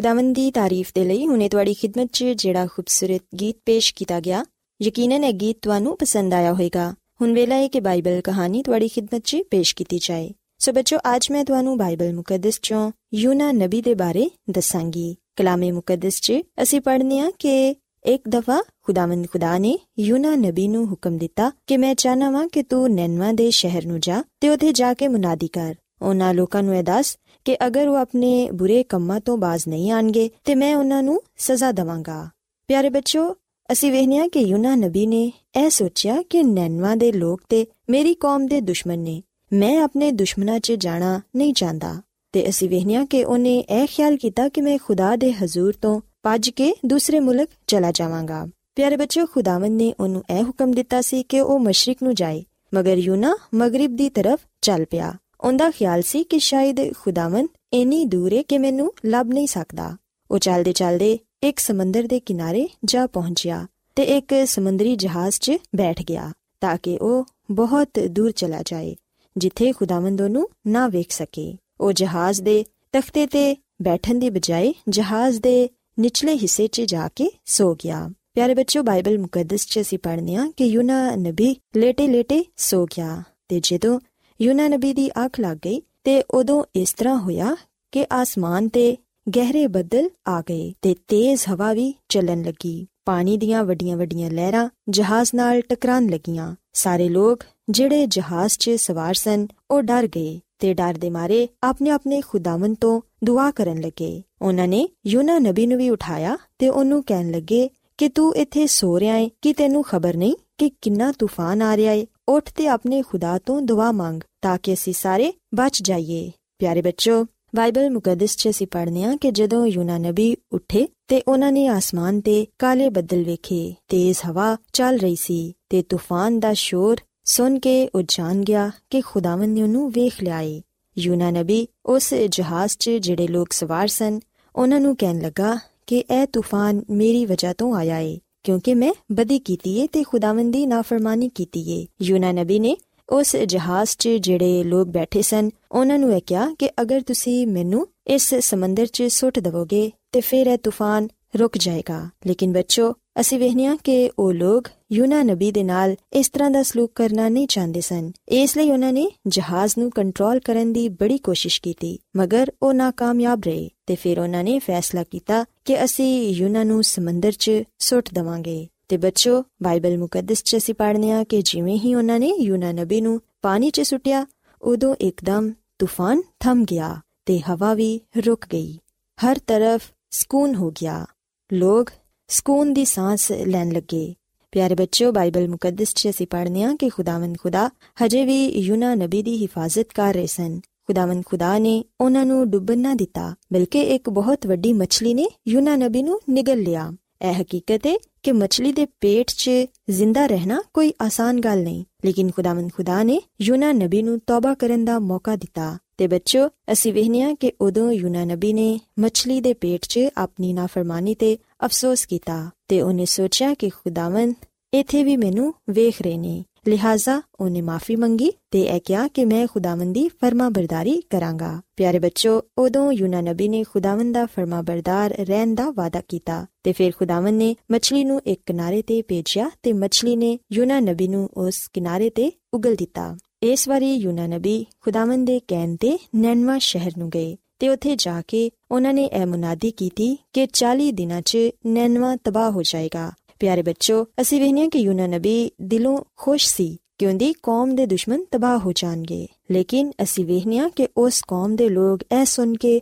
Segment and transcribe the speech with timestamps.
[0.00, 4.44] ਖੁਦਾਵੰਦ ਦੀ ਤਾਰੀਫ ਦੇ ਲਈ ਹੁਨੇ ਤੁਹਾਡੀ ਖidmat 'ਚ ਜਿਹੜਾ ਖੂਬਸੂਰਤ ਗੀਤ ਪੇਸ਼ ਕੀਤਾ ਗਿਆ,
[4.82, 9.20] ਯਕੀਨਨ ਇਹ ਗੀਤ ਤੁਹਾਨੂੰ ਪਸੰਦ ਆਇਆ ਹੋਵੇਗਾ। ਹੁਣ ਵੇਲਾ ਹੈ ਕਿ ਬਾਈਬਲ ਕਹਾਣੀ ਤੁਹਾਡੀ ਖidmat
[9.24, 13.94] 'ਚ ਪੇਸ਼ ਕੀਤੀ ਜਾਏ। ਸੋ ਬੱਚੋ, ਅੱਜ ਮੈਂ ਤੁਹਾਨੂੰ ਬਾਈਬਲ ਮੁਕੱਦਸ 'ਚੋਂ ਯੂਨਾ ਨਬੀ ਦੇ
[13.94, 16.32] ਬਾਰੇ ਦੱਸਾਂਗੀ। ਕਲਾਮੇ ਮੁਕੱਦਸ 'ਚ
[16.62, 21.76] ਅਸੀਂ ਪੜ੍ਹਨੇ ਆ ਕਿ ਇੱਕ ਦਫਾ ਖੁਦਾਵੰਦ ਖੁਦਾ ਨੇ ਯੂਨਾ ਨਬੀ ਨੂੰ ਹੁਕਮ ਦਿੱਤਾ ਕਿ
[21.76, 25.48] ਮੈਂ ਚਾਹਨਾ ਵਾਂ ਕਿ ਤੂੰ ਨੈਨਵਾ ਦੇ ਸ਼ਹਿਰ ਨੂੰ ਜਾ ਤੇ ਉੱਥੇ ਜਾ ਕੇ ਮੁਨਾਦੀ
[25.48, 29.90] ਕਰ। ਉਹਨਾਂ ਲੋਕਾਂ ਨੂੰ ਇਹ ਦੱਸ ਕਿ ਅਗਰ ਉਹ ਆਪਣੇ ਬੁਰੇ ਕੰਮਾਂ ਤੋਂ ਬਾਜ਼ ਨਹੀਂ
[29.92, 32.28] ਆਣਗੇ, ਤੇ ਮੈਂ ਉਹਨਾਂ ਨੂੰ ਸਜ਼ਾ ਦਵਾਂਗਾ।
[32.68, 33.36] ਪਿਆਰੇ ਬੱਚੋ
[33.72, 35.32] ਅਸੀਂ ਵੇਖਿਆ ਕਿ ਯੂਨਾ ਨਬੀ ਨੇ
[35.64, 39.22] ਇਹ ਸੋਚਿਆ ਕਿ ਨੈਨਵਾ ਦੇ ਲੋਕ ਤੇ ਮੇਰੀ ਕੌਮ ਦੇ ਦੁਸ਼ਮਣ ਨੇ।
[39.52, 42.02] ਮੈਂ ਆਪਣੇ ਦੁਸ਼ਮਣਾਂ 'ਚ ਜਾਣਾ ਨਹੀਂ ਚਾਹੁੰਦਾ।
[42.32, 46.50] ਤੇ ਅਸੀਂ ਵੇਖਿਆ ਕਿ ਉਹਨੇ ਇਹ ਖਿਆਲ ਕੀਤਾ ਕਿ ਮੈਂ ਖੁਦਾ ਦੇ ਹਜ਼ੂਰ ਤੋਂ ਭੱਜ
[46.50, 51.40] ਕੇ ਦੂਸਰੇ ਮੁਲਕ ਚਲਾ ਜਾਵਾਂਗਾ। ਪਿਆਰੇ ਬੱਚਿਓ, ਖੁਦਾਵੰਦ ਨੇ ਉਹਨੂੰ ਇਹ ਹੁਕਮ ਦਿੱਤਾ ਸੀ ਕਿ
[51.40, 52.44] ਉਹ ਮਸ਼ਰਕ ਨੂੰ ਜਾਏ,
[52.74, 58.32] ਮਗਰ ਯੂਨਾ ਮਗਰਿਬ ਦੀ ਤਰਫ ਚੱਲ ਪਿਆ। ਉਹਦਾ ਖਿਆਲ ਸੀ ਕਿ ਸ਼ਾਇਦ ਖੁਦਾਵੰਦ ਇੰਨੀ ਦੂਰ
[58.32, 59.96] ਹੈ ਕਿ ਮੈਨੂੰ ਲੱਭ ਨਹੀਂ ਸਕਦਾ।
[60.30, 63.66] ਉਹ ਚੱਲਦੇ ਚੱਲਦੇ ਇੱਕ ਸਮੁੰਦਰ ਦੇ ਕਿਨਾਰੇ ਜਾ ਪਹੁੰਚਿਆ
[63.96, 68.96] ਤੇ ਇੱਕ ਸਮੁੰਦਰੀ ਜਹਾਜ਼ 'ਚ ਬੈਠ ਗਿਆ ਤਾਂ ਕਿ ਉਹ ਬਹੁਤ ਦੂਰ ਚਲਾ ਜਾਏ,
[69.36, 75.40] ਜਿੱਥੇ ਖੁਦਾਵੰਦ ਉਹਨੂੰ ਨਾ ਵੇਖ ਸਕੇ। ਉਹ ਜਹਾਜ਼ ਦੇ ਤਖਤੇ ਤੇ ਬੈਠਣ ਦੀ ਬਜਾਏ ਜਹਾਜ਼
[75.40, 75.68] ਦੇ
[76.00, 80.52] ਨਿਚਲੇ ਹਿੱਸੇ 'ਚ ਜਾ ਕੇ ਸੋ ਗਿਆ। ਪਿਆਰੇ ਬੱਚਿਓ, ਬਾਈਬਲ ਮੁਕੱਦਸ 'ਚ ਅਸੀਂ ਪੜ੍ਹਨੇ ਆ
[80.56, 84.00] ਕਿ ਯੂਨਾ ਨਬੀ ਲੇਟੇ-ਲੇਟੇ ਸੋ ਗਿਆ ਤੇ ਜਦੋਂ
[84.42, 87.56] ਯੂਨਾ ਨਬੀ ਦੀ ਅੱਖ ਲੱਗ ਗਈ ਤੇ ਉਦੋਂ ਇਸ ਤਰ੍ਹਾਂ ਹੋਇਆ
[87.92, 88.96] ਕਿ ਆਸਮਾਨ ਤੇ
[89.36, 95.30] ਗਹਿਰੇ ਬੱਦਲ ਆ ਗਏ ਤੇ ਤੇਜ਼ ਹਵਾ ਵੀ ਚੱਲਣ ਲੱਗੀ। ਪਾਣੀ ਦੀਆਂ ਵੱਡੀਆਂ-ਵੱਡੀਆਂ ਲਹਿਰਾਂ ਜਹਾਜ਼
[95.34, 100.94] ਨਾਲ ਟਕਰਾਉਣ ਲੱਗੀਆਂ। ਸਾਰੇ ਲੋਕ ਜਿਹੜੇ ਜਹਾਜ਼ 'ਚ ਸਵਾਰ ਸਨ, ਉਹ ਡਰ ਗਏ ਤੇ ਡਰ
[100.94, 105.90] ਦੇ ਮਾਰੇ ਆਪਣੇ ਆਪਣੇ ਖੁਦਾਵੰ ਤੋਂ ਦੁਆ ਕਰਨ ਲੱਗੇ। ਉਹਨਾਂ ਨੇ ਯੂਨਾ ਨਬੀ ਨੂੰ ਵੀ
[105.90, 110.34] ਉਠਾਇਆ ਤੇ ਉਹਨੂੰ ਕਹਿਣ ਲੱਗੇ ਕਿ ਤੂੰ ਇੱਥੇ ਸੋ ਰਿਹਾ ਏ, ਕਿ ਤੈਨੂੰ ਖਬਰ ਨਹੀਂ
[110.58, 112.06] ਕਿ ਕਿੰਨਾ ਤੂਫਾਨ ਆ ਰਿਹਾ ਏ?
[112.30, 117.26] ਉੱਠ ਤੇ ਆਪਣੇ ਖੁਦਾ ਤੋਂ ਦੁਆ ਮੰਗ ਤਾਂ ਕਿ ਅਸੀਂ ਸਾਰੇ ਬਚ ਜਾਈਏ। ਪਿਆਰੇ ਬੱਚੋ
[117.56, 122.20] ਬਾਈਬਲ ਮੁਕੱਦਸ 'ਚ ਅਸੀਂ ਪੜ੍ਹਨੇ ਆ ਕਿ ਜਦੋਂ ਯੂਨਾ ਨਬੀ ਉੱਠੇ ਤੇ ਉਹਨਾਂ ਨੇ ਆਸਮਾਨ
[122.20, 127.88] ਤੇ ਕਾਲੇ ਬੱਦਲ ਵੇਖੇ ਤੇਜ਼ ਹਵਾ ਚੱਲ ਰਹੀ ਸੀ ਤੇ ਤੂਫਾਨ ਦਾ ਸ਼ੋਰ ਸੁਣ ਕੇ
[127.94, 130.62] ਉਹ ਜਾਣ ਗਿਆ ਕਿ ਖੁਦਾਵੰਦ ਨੇ ਉਹਨੂੰ ਵੇਖ ਲਿਆ ਏ।
[130.98, 134.20] ਯੂਨਾ ਨਬੀ ਉਸ ਜਹਾਜ਼ 'ਚ ਜਿਹੜੇ ਲੋਕ ਸਵਾਰ ਸਨ,
[134.56, 139.38] ਉਹਨਾਂ ਨੂੰ ਕਹਿਣ ਲੱਗਾ ਕਿ ਇਹ ਤੂਫਾਨ ਮੇਰੀ ਵਜ੍ਹਾ ਤੋਂ ਆਇਆ ਏ। ਕਿਉਂਕਿ ਮੈਂ ਬਦੀ
[139.38, 142.76] ਕੀਤੀ ਏ ਤੇ ਖੁਦਾਵੰਦ ਦੀ ਨਾਫਰਮਾਨੀ ਕੀਤੀ ਏ ਯੂਨਾ ਨਬੀ ਨੇ
[143.08, 147.86] ਉਸ ਜਹਾਜ਼ 'ਚ ਜਿਹੜੇ ਲੋਕ ਬੈਠੇ ਸਨ ਉਹਨਾਂ ਨੂੰ ਇਹ ਕਿਹਾ ਕਿ ਅਗਰ ਤੁਸੀਂ ਮੈਨੂੰ
[148.06, 153.76] ਇਸ ਸਮੁੰਦਰ 'ਚ ਸੁੱਟ ਦਵੋਗੇ ਤੇ ਫਿਰ ਇਹ ਤੂਫਾਨ ਰੁਕ ਜਾਏਗਾ। ਲੇਕਿਨ ਬੱਚੋ, ਅਸੀਂ ਵੇਖਿਆ
[153.76, 158.12] ਕਿ ਉਹ ਲੋਕ ਯੂਨਾ ਨਬੀ ਦੇ ਨਾਲ ਇਸ ਤਰ੍ਹਾਂ ਦਾ ਸਲੂਕ ਕਰਨਾ ਨਹੀਂ ਚਾਹੁੰਦੇ ਸਨ।
[158.28, 163.40] ਇਸ ਲਈ ਉਹਨਾਂ ਨੇ ਜਹਾਜ਼ ਨੂੰ ਕੰਟਰੋਲ ਕਰਨ ਦੀ ਬੜੀ ਕੋਸ਼ਿਸ਼ ਕੀਤੀ, ਮਗਰ ਉਹ ناکਾਮਯਾਬ
[163.44, 168.68] ਰਹੇ ਤੇ ਫਿਰ ਉਹਨਾਂ ਨੇ ਫੈਸਲਾ ਕੀਤਾ ਕਿ ਅਸੀਂ ਯੂਨਾ ਨੂੰ ਸਮੁੰਦਰ 'ਚ ਸੁੱਟ ਦਵਾਂਗੇ।
[168.88, 173.00] ਤੇ ਬੱਚੋ, ਬਾਈਬਲ ਮੁਕੱਦਸ 'ਚ ਅਸੀਂ ਪੜ੍ਹਨੇ ਆ ਕਿ ਜਿਵੇਂ ਹੀ ਉਹਨਾਂ ਨੇ ਯੂਨਾ ਨਬੀ
[173.00, 174.26] ਨੂੰ ਪਾਣੀ 'ਚ ਸੁੱਟਿਆ,
[174.62, 178.78] ਉਦੋਂ ਇੱਕਦਮ ਤੂਫਾਨ ਥਮ ਗਿਆ ਤੇ ਹਵਾ ਵੀ ਰੁਕ ਗਈ।
[179.26, 181.06] ਹਰ ਤਰਫ ਸਕੂਨ ਹੋ ਗਿਆ।
[181.52, 181.90] ਲੋਕ
[182.28, 183.16] ਸਕੂਨ ਦੀ ਸਾਹ
[183.46, 184.14] ਲੈਣ ਲੱਗੇ।
[184.52, 187.70] ਪਿਆਰੇ ਬੱਚਿਓ, ਬਾਈਬਲ ਮੁਕੱਦਸ 'ਚ ਅਸੀਂ ਪੜ੍ਹਨੇ ਆ ਕਿ ਖੁਦਾਵੰਦ ਖੁਦਾ
[188.04, 192.78] ਹਜੇ ਵੀ ਯੂਨਾ ਨਬੀ ਦੀ ਹਿਫਾਜ਼ਤ ਕਰ ਰਹੇ ਸਨ। ਖੁਦਾਵੰਦ ਖੁਦਾ ਨੇ ਉਹਨਾਂ ਨੂੰ ਡੁੱਬਣ
[192.78, 196.92] ਨਾ ਦਿੱਤਾ, ਬਲਕਿ ਇੱਕ ਬਹੁਤ ਵੱਡੀ ਮੱਛਲੀ ਨੇ ਯੂਨਾ ਨਬੀ ਨੂੰ ਨਿਗਲ ਲਿਆ।
[197.22, 199.50] ਇਹ ਹਕੀਕਤ ਹੈ ਕਿ ਮੱਛਲੀ ਦੇ ਪੇਟ 'ਚ
[199.90, 204.84] ਜ਼ਿੰਦਾ ਰਹਿਣਾ ਕੋਈ ਆਸਾਨ ਗੱਲ ਨਹੀਂ। ਲੇਕਿਨ ਖੁਦਾਵੰਦ ਖੁਦਾ ਨੇ ਯੂਨਾ ਨਬੀ ਨੂੰ ਤੌਬਾ ਕਰਨ
[204.84, 209.86] ਦਾ ਮੌਕਾ ਦਿੱਤਾ। ਤੇ ਬੱਚੋ ਅਸੀਂ ਵਹਿਨੀਆਂ ਕਿ ਉਦੋਂ ਯੂਨਾ ਨਬੀ ਨੇ ਮੱਛਲੀ ਦੇ ਪੇਟ
[209.86, 214.34] 'ਚ ਆਪਣੀ ਨਾਫਰਮਾਨੀ ਤੇ ਅਫਸੋਸ ਕੀਤਾ ਤੇ ਉਹਨੇ ਸੋਚਿਆ ਕਿ ਖੁਦਾਵੰਦ
[214.74, 219.46] ਇੱਥੇ ਵੀ ਮੈਨੂੰ ਵੇਖ ਰਹੇ ਨੇ। ਲਿਹਾਜ਼ਾ ਉਹਨੇ ਮਾਫੀ ਮੰਗੀ ਤੇ ਇਹ ਕਿਹਾ ਕਿ ਮੈਂ
[219.46, 225.70] ਖੁਦਾਵੰਦ ਦੀ ਫਰਮਾਬਰਦਾਰੀ ਕਰਾਂਗਾ। ਪਿਆਰੇ ਬੱਚੋ, ਉਦੋਂ ਯੂਨਾ ਨਬੀ ਨੇ ਖੁਦਾਵੰਦ ਦਾ ਫਰਮਾਬਰਦਾਰ ਰਹਿਣ ਦਾ
[225.70, 230.38] ਵਾਅਦਾ ਕੀਤਾ ਤੇ ਫਿਰ ਖੁਦਾਵੰਦ ਨੇ ਮੱਛਲੀ ਨੂੰ ਇੱਕ ਕਿਨਾਰੇ ਤੇ ਭੇਜਿਆ ਤੇ ਮੱਛਲੀ ਨੇ
[230.52, 235.76] ਯੂਨਾ ਨਬੀ ਨੂੰ ਉਸ ਕਿਨਾਰੇ ਤੇ ਉਗਲ ਦਿੱਤਾ। ਇਸ ਵਾਰੀ ਯੂਨਾ ਨਬੀ ਖੁਦਾਵੰਦ ਦੇ ਕਹਿਣ
[235.76, 240.46] ਤੇ ਨੈਨਵਾ ਸ਼ਹਿਰ ਨੂੰ ਗਏ ਤੇ ਉੱਥੇ ਜਾ ਕੇ ਉਹਨਾਂ ਨੇ ਇਹ ਮੁਨਾਦੀ ਕੀਤੀ ਕਿ
[240.52, 245.98] 40 ਦਿਨਾਂ 'ਚ ਨੈਨਵਾ ਤਬਾਹ ਹੋ ਜਾਏਗਾ। ਪਿਆਰੇ ਬੱਚੋ, ਅਸੀਂ ਵੇਖਨੇ ਕਿ ਯੂਨਾ ਨਬੀ ਦਿਲੋਂ
[246.16, 251.22] ਖੁਸ਼ ਸੀ ਕਿ ਉਹਦੀ ਕੌਮ ਦੇ ਦੁਸ਼ਮਣ ਤਬਾਹ ਹੋ ਜਾਣਗੇ। ਲੇਕਿਨ ਅਸੀਂ ਵੇਖਨੇ ਕਿ ਉਸ
[251.28, 252.80] ਕੌਮ ਦੇ ਲੋਕ ਇਹ ਸੁਣ ਕੇ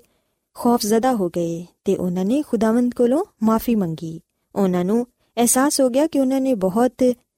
[0.55, 4.21] ਖੌਫਜ਼ਦਾ ਹੋ ਗਏ ਤੇ ਉਹਨਾਂ ਨੇ ਖੁਦਾਵੰਦ ਕੋਲੋਂ ਮਾਫੀ ਮੰਗੀ।
[4.55, 5.07] ਉਹਨਾਂ ਨੂੰ
[5.37, 6.93] ਅਹਿਸਾਸ ਹੋ ਗਿਆ ਕਿ ਉਹਨਾਂ ਨੇ ਬਹੁਤ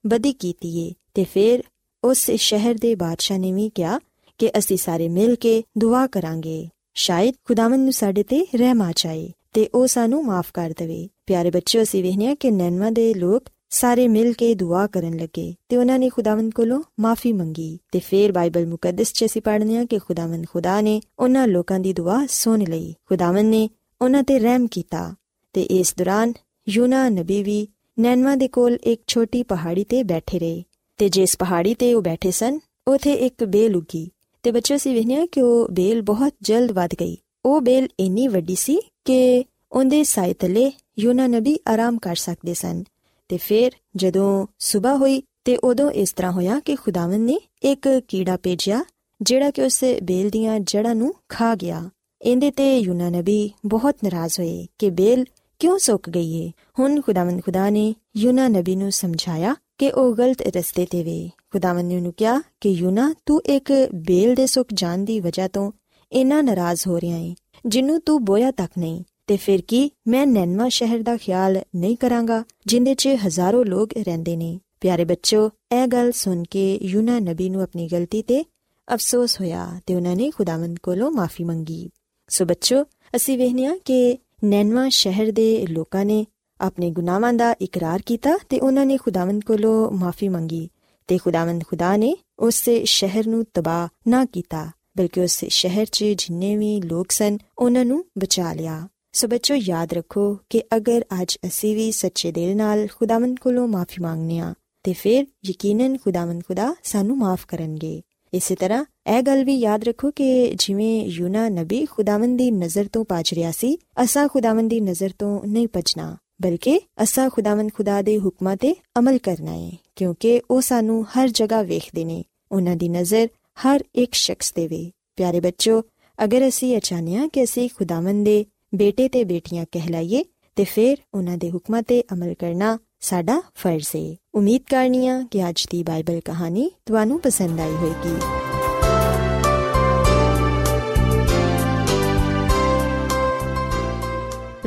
[0.07, 1.63] ਬਦੀ ਕੀਤੀ ਏ ਤੇ ਫਿਰ
[2.03, 3.99] ਉਸ ਸ਼ਹਿਰ ਦੇ ਬਾਦਸ਼ਾਹ ਨੇ ਵੀ ਕਿਹਾ
[4.37, 9.31] ਕਿ ਅਸੀਂ ਸਾਰੇ ਮਿਲ ਕੇ ਦੁਆ ਕਰਾਂਗੇ। ਸ਼ਾਇਦ ਖੁਦਾਵੰਦ ਨੂੰ ਸਾਡੇ ਤੇ ਰਹਿਮ ਆ ਜਾਏ
[9.53, 14.07] ਤੇ ਉਹ ਸਾਨੂੰ ਮਾਫ ਕਰ ਦੇਵੇ। ਪਿਆਰੇ ਬੱਚਿਓ, ਅਸੀਂ ਵੇਖਿਆ ਕਿ ਨੈਨਵਾ ਦੇ ਲੋਕ ਸਾਰੇ
[14.07, 18.65] ਮਿਲ ਕੇ ਦੁਆ ਕਰਨ ਲੱਗੇ ਤੇ ਉਹਨਾਂ ਨੇ ਖੁਦਾਵੰਦ ਕੋਲੋਂ ਮਾਫੀ ਮੰਗੀ ਤੇ ਫਿਰ ਬਾਈਬਲ
[18.67, 22.95] ਮੁਕੱਦਸ 'ਚ ਅਸੀਂ ਪੜ੍ਹਨੇ ਆ ਕਿ ਖੁਦਾਵੰਦ ਖੁਦਾ ਨੇ ਉਹਨਾਂ ਲੋਕਾਂ ਦੀ ਦੁਆ ਸੁਣ ਲਈ।
[23.05, 23.69] ਖੁਦਾਵੰਦ ਨੇ
[24.01, 25.15] ਉਹਨਾਂ ਤੇ ਰਹਿਮ ਕੀਤਾ
[25.53, 26.33] ਤੇ ਇਸ ਦੌਰਾਨ
[26.69, 27.67] ਯੂਨਾ ਨਬੀ ਵੀ
[27.99, 30.63] ਨੈਨਵਾ ਦੇ ਕੋਲ ਇੱਕ ਛੋਟੀ ਪਹਾੜੀ ਤੇ ਬੈਠੇ ਰਹੇ
[30.97, 34.09] ਤੇ ਜਿਸ ਪਹਾੜੀ ਤੇ ਉਹ ਬੈਠੇ ਸਨ, ਉਥੇ ਇੱਕ ਬੇਲ ਉਗੀ
[34.43, 38.55] ਤੇ ਬੱਚੇ ਸੀ ਵੇਖਿਆ ਕਿ ਉਹ ਬੇਲ ਬਹੁਤ ਜਲਦ ਵਧ ਗਈ। ਉਹ ਬੇਲ ਇੰਨੀ ਵੱਡੀ
[38.55, 42.83] ਸੀ ਕਿ ਉਹਦੇ ਸਾਇ ਤਲੇ ਯੂਨਾ ਨਬੀ ਆਰਾਮ ਕਰ ਸਕਦੇ ਸਨ
[43.27, 48.37] ਤੇ ਫਿਰ ਜਦੋਂ ਸਵੇਰ ਹੋਈ ਤੇ ਉਦੋਂ ਇਸ ਤਰ੍ਹਾਂ ਹੋਇਆ ਕਿ ਖੁਦਾਵੰਦ ਨੇ ਇੱਕ ਕੀੜਾ
[48.37, 48.83] ਭੇਜਿਆ,
[49.21, 51.89] ਜਿਹੜਾ ਕਿ ਉਸ ਬੇਲ ਦੀਆਂ ਜੜਾਂ ਨੂੰ ਖਾ ਗਿਆ।
[52.21, 55.25] ਇਹਦੇ ਤੇ ਯੂਨਾ ਨਬੀ ਬਹੁਤ ਨਾਰਾਜ਼ ਹੋਏ ਕਿ ਬੇਲ
[55.59, 56.51] ਕਿਉਂ ਸੁੱਕ ਗਈ ਏ?
[56.79, 61.85] ਹੁਣ ਖੁਦਾਵੰਦ ਖੁਦਾ ਨੇ ਯੂਨਾ ਨਬੀ ਨੂੰ ਸਮਝਾਇਆ ਕਿ ਉਹ ਗਲਤ ਰਸਤੇ ਤੇ ਵੇ। ਖੁਦਾਵੰਦ
[61.85, 65.71] ਨੇ ਉਹਨੂੰ ਕਿਹਾ ਕਿ ਯੂਨਾ, ਤੂੰ ਇੱਕ ਬੇਲ ਦੇ ਸੁੱਕ ਜਾਣ ਦੀ ਵਜ੍ਹਾ ਤੋਂ
[66.11, 67.35] ਇੰਨਾ ਨਾਰਾਜ਼ ਹੋ ਰਿਹਾ ਏ,
[67.65, 72.43] ਜਿੰਨੂੰ ਤੂੰ ਬੋਇਆ ਤੱਕ ਨਹੀਂ। ਤੇ ਫਿਰ ਕੀ ਮੈਂ ਨੈਨਵਾ ਸ਼ਹਿਰ ਦਾ ਖਿਆਲ ਨਹੀਂ ਕਰਾਂਗਾ,
[72.65, 77.61] ਜਿੰਦੇ 'ਚ ਹਜ਼ਾਰਾਂ ਲੋਕ ਰਹਿੰਦੇ ਨੇ। ਪਿਆਰੇ ਬੱਚੋ ਇਹ ਗੱਲ ਸੁਣ ਕੇ ਯੂਨਾ ਨਬੀ ਨੂੰ
[77.61, 78.45] ਆਪਣੀ ਗਲਤੀ ਤੇ
[78.93, 81.89] ਅਫਸੋਸ ਹੋਇਆ ਤੇ ਉਹਨਾਂ ਨੇ ਖੁਦਾਵੰਦ ਕੋਲੋਂ ਮਾਫੀ ਮੰਗੀ।
[82.29, 82.83] ਸੋ ਬੱਚੋ
[83.15, 86.25] ਅਸੀਂ ਵੇਖਿਆ ਕਿ ਨੈਨਵਾ ਸ਼ਹਿਰ ਦੇ ਲੋਕਾਂ ਨੇ
[86.61, 90.69] ਆਪਣੇ ਗੁਨਾਹਾਂ ਦਾ ਇਕਰਾਰ ਕੀਤਾ ਤੇ ਉਹਨਾਂ ਨੇ ਖੁਦਾਵੰਦ ਕੋਲੋਂ ਮਾਫੀ ਮੰਗੀ
[91.07, 96.55] ਤੇ ਖੁਦਾਵੰਦ ਖੁਦਾ ਨੇ ਉਸ ਸ਼ਹਿਰ ਨੂੰ ਤਬਾਹ ਨਾ ਕੀਤਾ, ਬਲਕਿ ਉਸ ਸ਼ਹਿਰ 'ਚ ਜਿੰਨੇ
[96.57, 101.75] ਵੀ ਲੋਕ ਸਨ, ਉਹਨਾਂ ਨੂੰ ਬਚਾ ਲਿਆ। ਸੋ ਬੱਚੋ, ਯਾਦ ਰੱਖੋ ਕਿ ਅਗਰ ਅੱਜ ਅਸੀਂ
[101.75, 104.53] ਵੀ ਸੱਚੇ ਦਿਲ ਨਾਲ ਖੁਦਾਵੰਦ ਕੋਲੋਂ ਮਾਫੀ ਮੰਗਨੇ ਆ
[104.83, 108.01] ਤੇ ਫਿਰ ਯਕੀਨਨ ਖੁਦਾਵੰਦ ਖੁਦਾ ਸਾਨੂੰ ਮਾਫ ਕਰਨਗੇ।
[108.33, 113.03] ਇਸੇ ਤਰ੍ਹਾਂ ਇਹ ਗੱਲ ਵੀ ਯਾਦ ਰੱਖੋ ਕਿ ਜਿਵੇਂ ਯੂਨਾ ਨਬੀ ਖੁਦਾਵੰਦ ਦੀ ਨਜ਼ਰ ਤੋਂ
[113.05, 118.17] ਪਾਜ ਰਿਹਾ ਸੀ, ਅਸਾਂ ਖੁਦਾਵੰਦ ਦੀ ਨਜ਼ਰ ਤੋਂ ਨਹੀਂ ਪਛਣਾ ਬਲਕਿ ਅਸਾਂ ਖੁਦਾਵੰਦ ਖੁਦਾ ਦੇ
[118.19, 123.27] ਹੁਕਮਾਂ ਤੇ ਅਮਲ ਕਰਨਾ ਹੈ ਕਿਉਂਕਿ ਉਹ ਸਾਨੂੰ ਹਰ ਜਗ੍ਹਾ ਵੇਖਦੇ ਨੇ, ਉਹਨਾਂ ਦੀ ਨਜ਼ਰ
[123.65, 125.81] ਹਰ ਇੱਕ ਸ਼ਖਸ ਤੇ ਵੇ। ਪਿਆਰੇ ਬੱਚੋ,
[126.23, 130.23] ਅਗਰ ਅਸੀਂ ਅਚਾਨਿਆ ਕਿ ਅਸੀਂ ਖੁਦਾਵੰਦ ਦੇ ਬੇਟੇ ਤੇ ਬੇਟੀਆਂ ਕਹਿਲਾਈਏ
[130.55, 135.67] ਤੇ ਫਿਰ ਉਹਨਾਂ ਦੇ ਹੁਕਮਾਂ ਤੇ ਅਮਲ ਕਰਨਾ ਸਾਡਾ ਫਰਜ਼ ਹੈ ਉਮੀਦ ਕਰਨੀਆ ਕਿ ਅੱਜ
[135.71, 138.15] ਦੀ ਬਾਈਬਲ ਕਹਾਣੀ ਤੁਹਾਨੂੰ ਪਸੰਦ ਆਈ ਹੋਵੇਗੀ।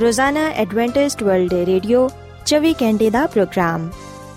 [0.00, 2.08] ਰੋਜ਼ਾਨਾ ਐਡਵੈਂਟਿਸਟ ਵਰਲਡ ਰੇਡੀਓ
[2.46, 3.90] 24 ਘੰਟੇ ਦਾ ਪ੍ਰੋਗਰਾਮ,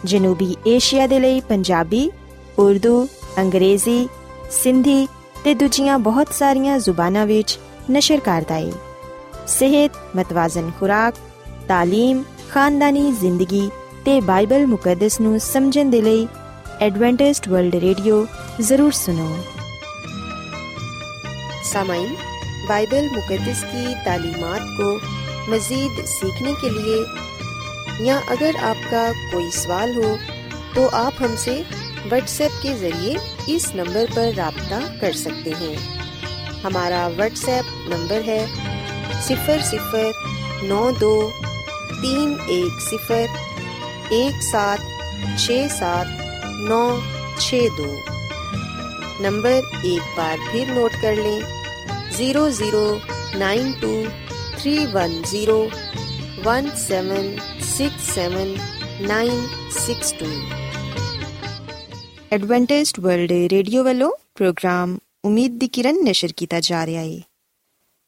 [0.06, 2.12] ਜਨੂਬੀ ਏਸ਼ੀਆ ਦੇ ਲਈ ਪੰਜਾਬੀ,
[2.60, 3.08] ਉਰਦੂ,
[3.38, 4.10] ਅੰਗਰੇਜ਼ੀ,
[4.52, 5.08] ਸਿੰਧੀ
[5.44, 7.60] ਤੇ ਦੂਜੀਆਂ ਬਹੁਤ ਸਾਰੀਆਂ ਜ਼ੁਬਾਨਾਂ ਵਿੱਚ
[7.92, 8.72] ਨਸ਼ਰ ਕਰਦਾ ਹੈ
[9.48, 11.24] सेहत, मतवाजन खुराक,
[11.70, 13.70] तालीम ਖਾਨਦਾਨੀ ਜ਼ਿੰਦਗੀ
[14.06, 16.28] ਤੇ ਬਾਈਬਲ ਮੁਕੱਦਸ ਨੂੰ ਸਮਝਣ ਦੇ ਲਈ
[16.82, 18.26] ਐਡਵੈਂਟਿਸਟ ਵਰਲਡ ਰੇਡੀਓ
[18.62, 19.38] ਜ਼ਰੂਰ ਸੁਨੋ
[21.64, 22.16] ਸਾਮਾਈਨ
[22.70, 24.88] ਬਾਈਬल मुकदस की तालीमत को
[25.52, 26.98] मज़ीद सीखने के लिए
[28.06, 30.10] या अगर आपका कोई सवाल हो
[30.76, 31.54] तो आप हमसे
[32.08, 33.14] व्हाट्सएप के ज़रिए
[33.54, 35.76] इस नंबर पर रबता कर सकते हैं।
[36.64, 38.42] हमारा व्हाट्सएप नंबर है
[39.28, 41.14] सिफर सिफर नौ दो
[41.92, 44.80] तीन एक सिफर एक सात
[45.40, 46.08] छ सात
[46.70, 46.82] नौ
[47.40, 47.90] छः दो।
[49.22, 51.42] नंबर एक बार फिर नोट कर लें।
[52.18, 52.86] Zero zero
[53.40, 53.94] nine two
[54.58, 55.60] three one zero
[56.46, 57.36] one seven
[57.68, 58.56] six seven
[59.08, 60.32] nine six two.
[62.36, 67.24] Adventist World Radio वालों, प्रोग्राम उम्मीद की किरण नशर किया जा रहा है।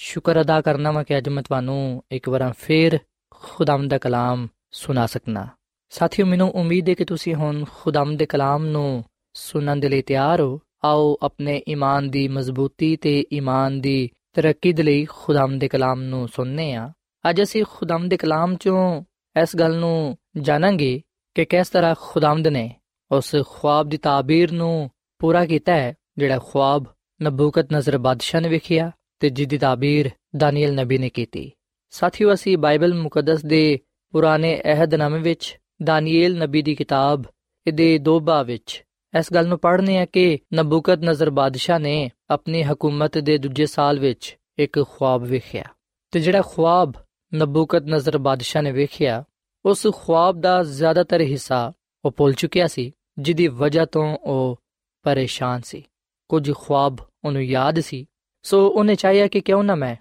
[0.00, 2.98] ਸ਼ੁਕਰ ਅਦਾ ਕਰਨਾ ਮੈਂ ਕਿ ਅੱਜ ਮੈਂ ਤੁਹਾਨੂੰ ਇੱਕ ਵਾਰ ਫੇਰ
[3.30, 5.46] ਖੁਦਾਮਦ ਦਾ ਕਲਾਮ ਸੁਣਾ ਸਕਣਾ
[5.90, 10.40] ਸਾਥੀਓ, ਮੈਨੂੰ ਉਮੀਦ ਹੈ ਕਿ ਤੁਸੀਂ ਹੁਣ ਖੁਦਾਮਦ ਦੇ ਕਲਾਮ ਨੂੰ ਸੁਣਨ ਦੇ ਲਈ ਤਿਆਰ
[10.40, 16.02] ਹੋ। ਆਓ ਆਪਣੇ ਈਮਾਨ ਦੀ ਮਜ਼ਬੂਤੀ ਤੇ ਈਮਾਨ ਦੀ ਤਰੱਕੀ ਦੇ ਲਈ ਖੁਦਾਮ ਦੇ ਕਲਾਮ
[16.02, 16.92] ਨੂੰ ਸੁਣਨੇ ਆ।
[17.30, 19.02] ਅੱਜ ਅਸੀਂ ਖੁਦਾਮ ਦੇ ਕਲਾਮ ਚੋਂ
[19.42, 21.00] ਇਸ ਗੱਲ ਨੂੰ ਜਾਣਾਂਗੇ
[21.34, 22.74] ਕਿ ਕਿਸ ਤਰ੍ਹਾਂ ਖੁਦਾਮਦ ਨੇ
[23.10, 26.84] ਉਸ ਖੁਆਬ ਦੀ ਤਾਬੀਰ ਨੂੰ ਪੂਰਾ ਕੀਤਾ ਹੈ, ਜਿਹੜਾ ਖੁਆਬ
[27.22, 28.90] ਨਬੂਕਤ ਨਜ਼ਰ ਬਾਦਸ਼ਾਹ ਨੇ ਵੇਖਿਆ।
[29.20, 31.52] ਤੇ ਜਿਹਦੀ ਤਾਬੀਰ ਦਾਨੀਅਲ ਨਬੀ ਨੇ ਕੀਤੀ।
[31.90, 33.78] ਸਾਥੀਓ, ਅਸੀਂ ਬਾਈਬਲ ਮੁਕੱਦਸ ਦੇ
[34.12, 37.22] ਪੁਰਾਣੇ ਅਹਿਦਨਾਮੇ ਵਿੱਚ ਦਾਨੀਏਲ ਨਬੀ ਦੀ ਕਿਤਾਬ
[37.66, 38.84] ਇਹਦੇ ਦੋ ਬਾਅ ਵਿੱਚ
[39.18, 43.98] ਇਸ ਗੱਲ ਨੂੰ ਪੜ੍ਹਨੇ ਆ ਕਿ ਨਬੂਕਤ ਨਜ਼ਰ ਬਾਦਸ਼ਾਹ ਨੇ ਆਪਣੀ ਹਕੂਮਤ ਦੇ ਦੂਜੇ ਸਾਲ
[43.98, 45.64] ਵਿੱਚ ਇੱਕ ਖੁਆਬ ਵੇਖਿਆ।
[46.10, 46.92] ਤੇ ਜਿਹੜਾ ਖੁਆਬ
[47.34, 49.24] ਨਬੂਕਤ ਨਜ਼ਰ ਬਾਦਸ਼ਾਹ ਨੇ ਵੇਖਿਆ,
[49.64, 51.72] ਉਸ ਖੁਆਬ ਦਾ ਜ਼ਿਆਦਾਤਰ ਹਿੱਸਾ
[52.04, 54.60] ਉਹ ਭੁੱਲ ਚੁੱਕਿਆ ਸੀ, ਜਿਹਦੀ ਵਜ੍ਹਾ ਤੋਂ ਉਹ
[55.02, 55.84] ਪਰੇਸ਼ਾਨ ਸੀ।
[56.28, 58.06] ਕੁਝ ਖੁਆਬ ਉਹਨੂੰ ਯਾਦ ਸੀ
[58.47, 59.95] ਸੋ ਉਹਨੇ ਚਾਹਿਆ ਕਿ ਕਿਉਂ ਨਾ ਮੈਂ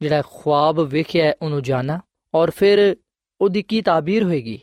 [0.00, 2.00] ਜਿਹੜਾ ਖੁਆਬ ਵੇਖਿਆ ਉਹਨੂੰ ਜਾਣਾ
[2.34, 2.96] ਔਰ ਫਿਰ
[3.40, 4.58] ਉਹਦੀ ਕੀ ਤਾਬੀਰ ਹੋਏਗੀ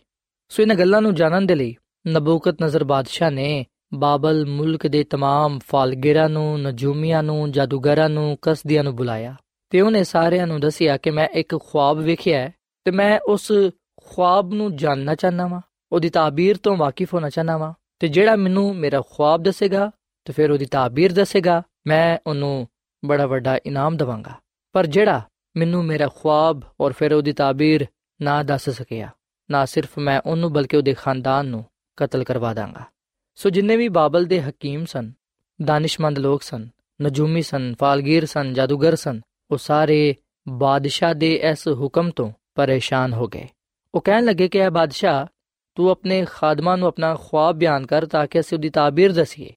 [0.50, 1.76] ਸੋ ਇਹਨਾਂ ਗੱਲਾਂ ਨੂੰ ਜਾਣਨ ਦੇ ਲਈ
[2.08, 8.84] ਨਬੂਕਤ ਨਜ਼ਰ ਬਾਦਸ਼ਾਹ ਨੇ ਬਾਬਲ ਮੁਲਕ ਦੇ तमाम ਫਾਲਗਿਰਾਂ ਨੂੰ ਨਜੂਮੀਆਂ ਨੂੰ ਜਾਦੂਗਰਾਂ ਨੂੰ ਕਸਦੀਆਂ
[8.84, 9.36] ਨੂੰ ਬੁਲਾਇਆ
[9.72, 12.54] ਤੇ ਉਹਨੇ ਸਾਰਿਆਂ ਨੂੰ ਦੱਸਿਆ ਕਿ ਮੈਂ ਇੱਕ ਖੁਆਬ ਵੇਖਿਆ ਹੈ
[12.86, 13.52] ਤੇ ਮੈਂ ਉਸ
[13.98, 15.62] ਖੁਆਬ ਨੂੰ ਜਾਣਨਾ ਚਾਹਨਾ ਵਾਂ
[15.92, 19.92] ਉਹਦੀ ਤਾਬੀਰ ਤੋਂ ਵਾਕਿਫ ਹੋਣਾ ਚਾਹਨਾ ਵਾਂ ਤੇ ਜਿਹੜਾ ਮੈਨੂੰ ਮੇਰਾ ਖੁਆਬ ਦੱਸੇਗਾ
[20.26, 22.68] ਤੇ ਫਿਰ ਉਹਦੀ ਤਾਬੀਰ ਦੱਸੇਗਾ ਮੈਂ ਉਹਨੂੰ
[23.05, 24.35] ਬੜਾ ਵੱਡਾ ਇਨਾਮ ਦਵਾਂਗਾ।
[24.73, 25.21] ਪਰ ਜਿਹੜਾ
[25.57, 27.87] ਮੈਨੂੰ ਮੇਰਾ ਖੁਆਬ ਔਰ ਫਿਰ ਉਹਦੀ ਤਾਬੀਰ
[28.23, 29.09] ਨਾ ਦੱਸ ਸਕਿਆ,
[29.51, 31.65] ਨਾ ਸਿਰਫ ਮੈਂ ਉਹਨੂੰ ਬਲਕਿ ਉਹਦੇ ਖਾਨਦਾਨ ਨੂੰ
[31.97, 32.85] ਕਤਲ ਕਰਵਾ ਦਾਂਗਾ।
[33.35, 35.13] ਸੋ ਜਿੰਨੇ ਵੀ ਬਾਬਲ ਦੇ ਹਕੀਮ ਸਨ,
[35.65, 36.69] ਦਾਨਿਸ਼ਮੰਦ ਲੋਕ ਸਨ,
[37.03, 40.15] ਨਜੂਮੀ ਸਨ, ਫਾਲਗੀਰ ਸਨ, ਜਾਦੂਗਰ ਸਨ, ਉਹ ਸਾਰੇ
[40.49, 43.49] ਬਾਦਸ਼ਾਹ ਦੇ ਇਸ ਹੁਕਮ ਤੋਂ ਪਰੇਸ਼ਾਨ ਹੋ ਗਏ।
[43.95, 45.27] ਉਹ ਕਹਿਣ ਲੱਗੇ ਕਿ ਇਹ ਬਾਦਸ਼ਾਹ,
[45.75, 49.53] ਤੂੰ ਆਪਣੇ ਖਾਦਮਾਂ ਨੂੰ ਆਪਣਾ ਖੁਆਬ ਬਿਆਨ ਕਰ ਤਾਂ ਕਿ ਅਸੀਂ ਉਹਦੀ ਤਾਬੀਰ ਦਸੀਏ।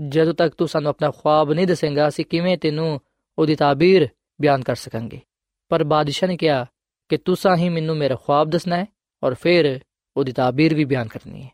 [0.00, 3.00] ਜਦੋਂ ਤੱਕ ਤੂੰ ਸਾਨੂੰ ਆਪਣਾ ਖੁਆਬ ਨਹੀਂ ਦੱਸੇਂਗਾ, ਅਸੀਂ ਕਿਵੇਂ ਤੈਨੂੰ
[3.38, 4.08] ਉਹਦੀ ਤਾਬੀਰ
[4.40, 5.20] ਬਿਆਨ ਕਰ ਸਕਾਂਗੇ?
[5.68, 6.66] ਪਰ ਬਾਦਸ਼ਾਹ ਨੇ ਕਿਹਾ
[7.08, 8.86] ਕਿ ਤੁਸੀਂ ਹੀ ਮੈਨੂੰ ਮੇਰਾ ਖੁਆਬ ਦੱਸਣਾ ਹੈ
[9.22, 9.80] ਔਰ ਫਿਰ
[10.16, 11.50] ਉਹਦੀ ਤਾਬੀਰ ਵੀ ਬਿਆਨ ਕਰਨੀ ਹੈ।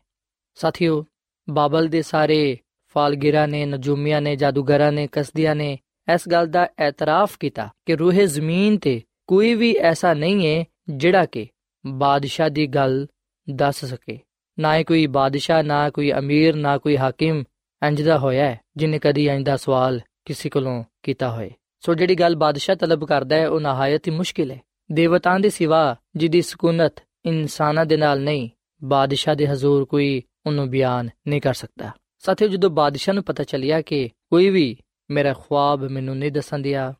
[0.55, 1.05] ਸਾਥੀਓ,
[1.49, 2.57] ਬਾਬਲ ਦੇ ਸਾਰੇ
[2.93, 5.79] ਫਾਲਗਿਰਾਂ ਨੇ, ਨਜੂਮੀਆਂ ਨੇ, ਜਾਦੂਗਰਾਂ ਨੇ, ਕਸਦੀਆਂ ਨੇ
[6.13, 11.25] ਇਸ ਗੱਲ ਦਾ ਇਤਰਾਫ ਕੀਤਾ ਕਿ ਰੂਹੇ ਜ਼ਮੀਨ ਤੇ ਕੋਈ ਵੀ ਐਸਾ ਨਹੀਂ ਹੈ ਜਿਹੜਾ
[11.25, 11.47] ਕਿ
[11.85, 13.07] ਬਾਦਸ਼ਾਹ ਦੀ ਗੱਲ
[13.49, 14.19] ਦੱਸ ਸਕੇ।
[14.59, 17.43] ਨਾ ਕੋਈ ਬਾਦਸ਼ਾਹ, ਨਾ ਕੋਈ ਅਮੀਰ, ਨਾ ਕੋਈ ਹਾਕਿਮ
[17.87, 22.15] ਇੰਜ ਦਾ ਹੋਇਆ ਹੈ, ਜਿਨੇ ਕਦੀ ਇੰਜ ਦਾ ਸਵਾਲ ਕਿਸੇ ਕੋਲੋਂ ਕੀਤਾ ਹੋਏ। ਸੋ ਜਿਹੜੀ
[22.15, 24.61] ਗੱਲ ਬਾਦਸ਼ਾਹ ਤਲਬ ਕਰਦਾ ਹੈ, ਉਹ ਨਹਾਇਤ ਹੀ ਮੁਸ਼ਕਿਲ ਹੈ।
[24.91, 26.93] ਦੇਵਤਾਂ ਦੇ ਸਿਵਾ ਜਿਹਦੀ ਸਕੂਨਤ
[27.25, 28.49] ਇਨਸਾਨਾਂ ਦੇ ਨਾਲ ਨਹੀਂ,
[28.83, 33.81] ਬਾਦਸ਼ਾਹ ਦੇ ਹਜ਼ੂਰ ਕੋਈ ਉਹਨੂੰ ਬਿਆਨ ਨਹੀਂ ਕਰ ਸਕਦਾ। ਸਾਥੀਓ, ਜਦੋਂ ਬਾਦਸ਼ਾਹ ਨੂੰ ਪਤਾ ਚੱਲਿਆ
[33.81, 34.77] ਕਿ ਕੋਈ ਵੀ
[35.09, 36.93] ਮੇਰਾ ਖੁਆਬ ਮੈਨੂੰ ਨਹੀਂ ਦੱਸਣ ਦਿਆ,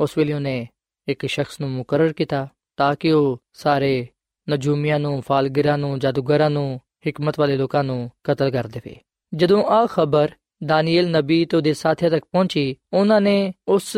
[0.00, 0.68] ਉਸ ਵੇਲੇ ਉਹਨੇ
[1.08, 4.08] ਇੱਕ ਸ਼ਖਸ ਨੂੰ ਮੁਕਰਰ ਕੀਤਾ ਤਾਂ ਕਿ ਉਹ ਸਾਰੇ
[4.50, 9.00] ਨਜੂਮੀਆਂ ਨੂੰ, ਫਾਲਗਿਰਾਂ ਨੂੰ, ਜਾਦੂਗਰਾਂ ਨੂੰ, ਹਕਮਤ ਵਾਲੇ ਲੋਕਾਂ ਨੂੰ ਕਤਲ ਕਰ ਦੇਵੇ।
[9.34, 10.30] ਜਦੋਂ ਆ ਖਬਰ
[10.64, 13.96] ਦਾਨੀਏਲ ਨਬੀ ਤੇ ਉਹਦੇ ਸਾਥੀਆਂ ਤੱਕ ਪਹੁੰਚੀ, ਉਹਨਾਂ ਨੇ ਉਸ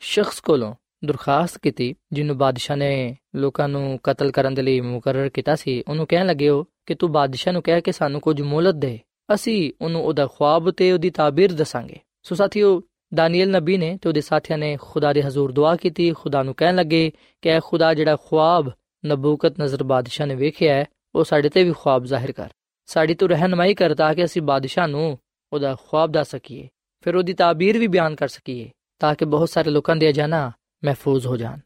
[0.00, 5.54] ਸ਼ਖਸ ਕੋਲੋਂ ਦਰਖਾਸਤ ਕੀਤੀ, ਜਿਹਨੂੰ ਬਾਦਸ਼ਾਹ ਨੇ ਲੋਕਾਂ ਨੂੰ ਕਤਲ ਕਰਨ ਦੇ ਲਈ ਮੁਕਰਰ ਕੀਤਾ
[5.54, 9.00] ਸੀ। ਉਹਨੂੰ ਕਹਿਣ ਲੱਗੇ ਹੋ ਕਿ ਤੂੰ ਬਾਦਸ਼ਾਹ ਨੂੰ ਕਹਿ ਕੇ ਸਾਨੂੰ ਕੁਝ ਮੋਹਲਤ ਦੇ।
[9.34, 12.82] ਅਸੀਂ ਉਹਨੂੰ ਉਹਦਾ ਖੁਆਬ ਤੇ ਉਹਦੀ ਤਾਬੀਰ ਦੱਸਾਂਗੇ। ਸੋ ਸਾਥੀਓ
[13.14, 16.74] ਦਾਨੀਏਲ ਨਬੀ ਨੇ ਤੇ ਉਹਦੇ ਸਾਥੀਆਂ ਨੇ ਖੁਦਾ ਦੇ ਹਜ਼ੂਰ ਦੁਆ ਕੀਤੀ। ਖੁਦਾ ਨੂੰ ਕਹਿਣ
[16.74, 18.70] ਲੱਗੇ ਕਿ ਐ ਖੁਦਾ ਜਿਹੜਾ ਖੁਆਬ
[19.06, 22.48] ਨਬੂਕਤ ਨਜ਼ਰ ਬਾਦਸ਼ਾਹ ਨੇ ਵੇਖਿਆ ਹੈ, ਉਹ ਸਾਡੇ ਤੇ ਵੀ ਖੁਆਬ ਜ਼ਾਹਿਰ ਕਰ।
[22.88, 25.18] ਸਾਡੀ ਤੋਂ ਰਹਿਨਮਾਈ ਕਰ ਤਾਂ ਕਿ ਅਸੀਂ ਬਾਦਸ਼ਾਹ ਨੂੰ
[25.52, 26.68] ਉਹਦਾ ਖੁਆਬ ਦੱਸ ਸਕੀਏ,
[27.00, 30.52] ਫਿਰ ਉਹਦੀ ਤਾਬੀਰ ਵੀ ਬਿਆਨ ਕਰ ਸਕੀਏ, ਤਾਂ ਕਿ ਬਹੁਤ ਸਾਰੇ ਲੋਕਾਂ ਦੇ ਜਾਨਾ
[30.84, 31.58] ਮਹਿਫੂਜ਼ ਹੋ ਜਾਣ।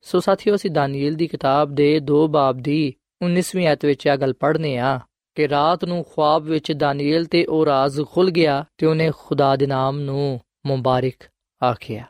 [0.00, 4.32] ਸੋ ਸਾਥੀਓ, ਅਸੀਂ ਦਾਨੀਏਲ ਦੀ ਕਿਤਾਬ ਦੇ 2 ਬਾਬ ਦੀ 19ਵੀਂ ਆਇਤ ਵਿੱਚ ਇਹ ਗੱਲ
[4.32, 5.00] ਪੜ੍ਹਨੇ ਆ
[5.34, 9.66] ਕਿ ਰਾਤ ਨੂੰ ਖੁਆਬ ਵਿੱਚ ਦਾਨੀਏਲ ਤੇ ਉਹ ਰਾਜ਼ ਖੁੱਲ ਗਿਆ ਤੇ ਉਹਨੇ ਖੁਦਾ ਦੇ
[9.66, 11.28] ਨਾਮ ਨੂੰ ਮੁਬਾਰਕ
[11.64, 12.04] ਆਖਿਆ।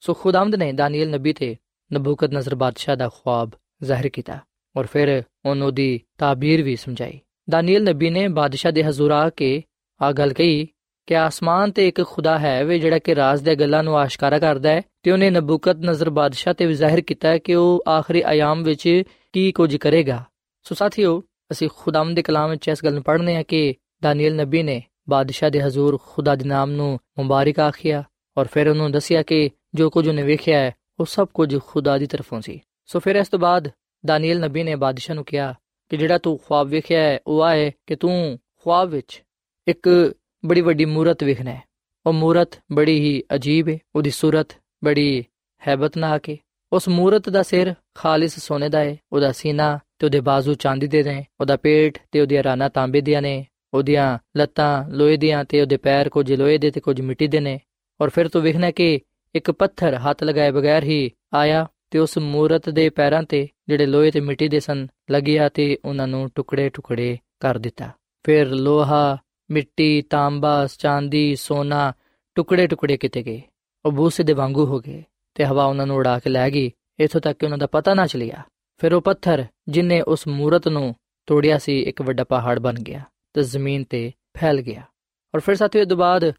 [0.00, 1.56] ਸੋ ਖੁਦਾਵੰਦ ਨੇ ਦਾਨੀਏਲ ਨਬੀ ਤੇ
[1.92, 3.50] ਨਬੂਕਤ ਨਜ਼ਰ ਬਾਦਸ਼ਾਹ ਦਾ ਖੁਆਬ
[3.82, 4.38] ਜ਼ਾਹਿਰ ਕੀਤਾ
[4.76, 7.20] ਔਰ ਫਿਰ ਉਹਨੂੰ ਦੀ ਤਾਬੀਰ ਵੀ ਸਮਝਾਈ।
[7.50, 9.62] ਦਾਨੀਏਲ ਨਬੀ ਨੇ ਬਾਦਸ਼ਾਹ ਦੇ ਹਜ਼ੂਰ ਆ ਕੇ
[10.02, 10.68] ਆ ਗੱਲ ਕਹੀ
[11.06, 14.70] ਕਿ ਆਸਮਾਨ ਤੇ ਇੱਕ ਖੁਦਾ ਹੈ ਵੇ ਜਿਹੜਾ ਕਿ ਰਾਜ਼ ਦੇ ਗੱਲਾਂ ਨੂੰ ਆਸ਼ਕਾਰਾ ਕਰਦਾ
[14.70, 18.62] ਹੈ ਤੇ ਉਹਨੇ ਨਬੂਕਤ ਨਜ਼ਰ ਬਾਦਸ਼ਾਹ ਤੇ ਵੀ ਜ਼ਾਹਿਰ ਕੀਤਾ ਹੈ ਕਿ ਉਹ ਆਖਰੀ ਆਯਾਮ
[18.62, 20.24] ਵਿੱਚ ਕੀ ਕੁਝ ਕਰੇਗਾ।
[20.62, 21.22] ਸੋ ਸਾਥੀਓ,
[21.52, 25.50] ਅਸੀਂ ਖੁਦਾਵੰਦ ਦੇ ਕਲਾਮ ਵਿੱਚ ਇਸ ਗੱਲ ਨੂੰ ਪੜ੍ਹਨੇ ਆ ਕਿ ਦਾਨੀਏਲ ਨਬੀ ਨੇ ਬਾਦਸ਼ਾਹ
[25.50, 28.04] ਦੇ ਹਜ਼ੂਰ ਖੁਦਾ ਦੇ ਨਾਮ ਨੂੰ ਮੁਬਾਰਕ ਆਖਿਆ
[28.38, 32.06] ਔਰ ਫਿਰ ਉਹਨੂੰ ਦੱਸਿਆ ਕਿ ਜੋ ਕੁਝ ਉਹਨੇ ਵੇਖਿਆ ਹੈ, ਉਹ ਸਭ ਕੁਝ ਖੁਦਾ ਦੀ
[32.06, 33.68] ਤਰਫੋਂ ਸੀ। ਸੋ ਫਿਰ ਇਸ ਤੋਂ ਬਾਅਦ
[34.06, 35.54] ਦਾਨੀਏਲ ਨਬੀ ਨੇ ਬਾਦਸ਼ਾਹ ਨੂੰ ਕਿਹਾ
[35.88, 39.22] ਕਿ ਜਿਹੜਾ ਤੂੰ ਖੁਆਬ ਵੇਖਿਆ ਹੈ, ਉਹ ਆਏ ਕਿ ਤੂੰ ਖੁਆਬ ਵਿੱਚ
[39.68, 41.62] ਇੱਕ ਬੜੀ ਵੱਡੀ ਮੂਰਤ ਵੇਖਣਾ ਹੈ।
[42.06, 44.48] ਉਹ ਮੂਰਤ ਬੜੀ ਹੀ ਅਜੀਬ ਹੈ, ਉਹਦੀ ਸੂਰਤ
[44.84, 45.24] ਬੜੀ
[45.68, 46.36] ਹੈਬਤਨਾਕ ਹੈ
[46.72, 51.02] ਉਸ ਮੂਰਤ ਦਾ ਸਿਰ ਖਾਲਿਸ ਸੋਨੇ ਦਾ ਹੈ, ਉਹਦਾ ਸੀਨਾ ਤੇ ਉਹਦੇ ਬਾਜ਼ੂ ਚਾਂਦੀ ਦੇ
[51.02, 55.76] ਨੇ, ਉਹਦਾ ਪੇਟ ਤੇ ਉਹਦੀਆਂ ਰਾਨਾ ਤਾਂਬੇ ਦੀਆਂ ਨੇ, ਉਹਦੀਆਂ ਲੱਤਾਂ ਲੋਹੇ ਦੀਆਂ ਤੇ ਉਹਦੇ
[55.76, 57.60] ਪੈਰ ਕੁਝ ਲੋਹੇ ਦੇ ਤੇ ਕੁਝ ਮਿੱਟੀ ਦੇ ਨੇ।
[58.00, 59.00] ਔਰ ਫਿਰ ਤੂੰ ਵੇਖਣਾ ਕਿ
[59.34, 64.10] ਇੱਕ ਪੱਥਰ ਹੱਥ ਲਗਾਏ ਬਗੈਰ ਹੀ ਆਇਆ ਤੇ ਉਸ ਮੂਰਤ ਦੇ ਪੈਰਾਂ ਤੇ ਜਿਹੜੇ ਲੋਹੇ
[64.10, 67.90] ਤੇ ਮਿੱਟੀ ਦੇ ਸਨ ਲੱਗਿਆ ਤੇ ਉਹਨਾਂ ਨੂੰ ਟੁਕੜੇ ਟੁਕੜੇ ਕਰ ਦਿੱਤਾ।
[68.22, 69.18] ਫਿਰ ਲੋਹਾ,
[69.50, 71.92] ਮਿੱਟੀ, ਤਾਂਬਾ, ਚਾਂਦੀ, ਸੋਨਾ
[72.34, 73.42] ਟੁਕੜੇ ਟੁਕੜੇ ਕੀਤੇ ਗਏ।
[73.84, 75.02] ਉਹ ਬੂਸੇ ਦੇ ਵਾਂਗੂ ਹੋ ਗਏ
[75.34, 78.06] ਤੇ ਹਵਾ ਉਹਨਾਂ ਨੂੰ ਉਡਾ ਕੇ ਲੈ ਗਈ। ਇਥੋਂ ਤੱਕ ਕਿ ਉਹਨਾਂ ਦਾ ਪਤਾ ਨਾ
[78.06, 78.42] ਚੱਲਿਆ।
[78.78, 80.94] ਫਿਰ ਉਹ ਪੱਥਰ ਜਿਨੇ ਉਸ ਮੂਰਤ ਨੂੰ
[81.26, 83.00] ਤੋੜਿਆ ਸੀ, ਇੱਕ ਵੱਡਾ ਪਹਾੜ ਬਣ ਗਿਆ
[83.32, 84.82] ਤੇ ਜ਼ਮੀਨ ਤੇ ਫੈਲ ਗਿਆ।
[85.34, 86.32] ਔਰ ਫਿਰ ਸਾਥੀਓ, ਇਹ ਤੋਂ ਬਾਅਦ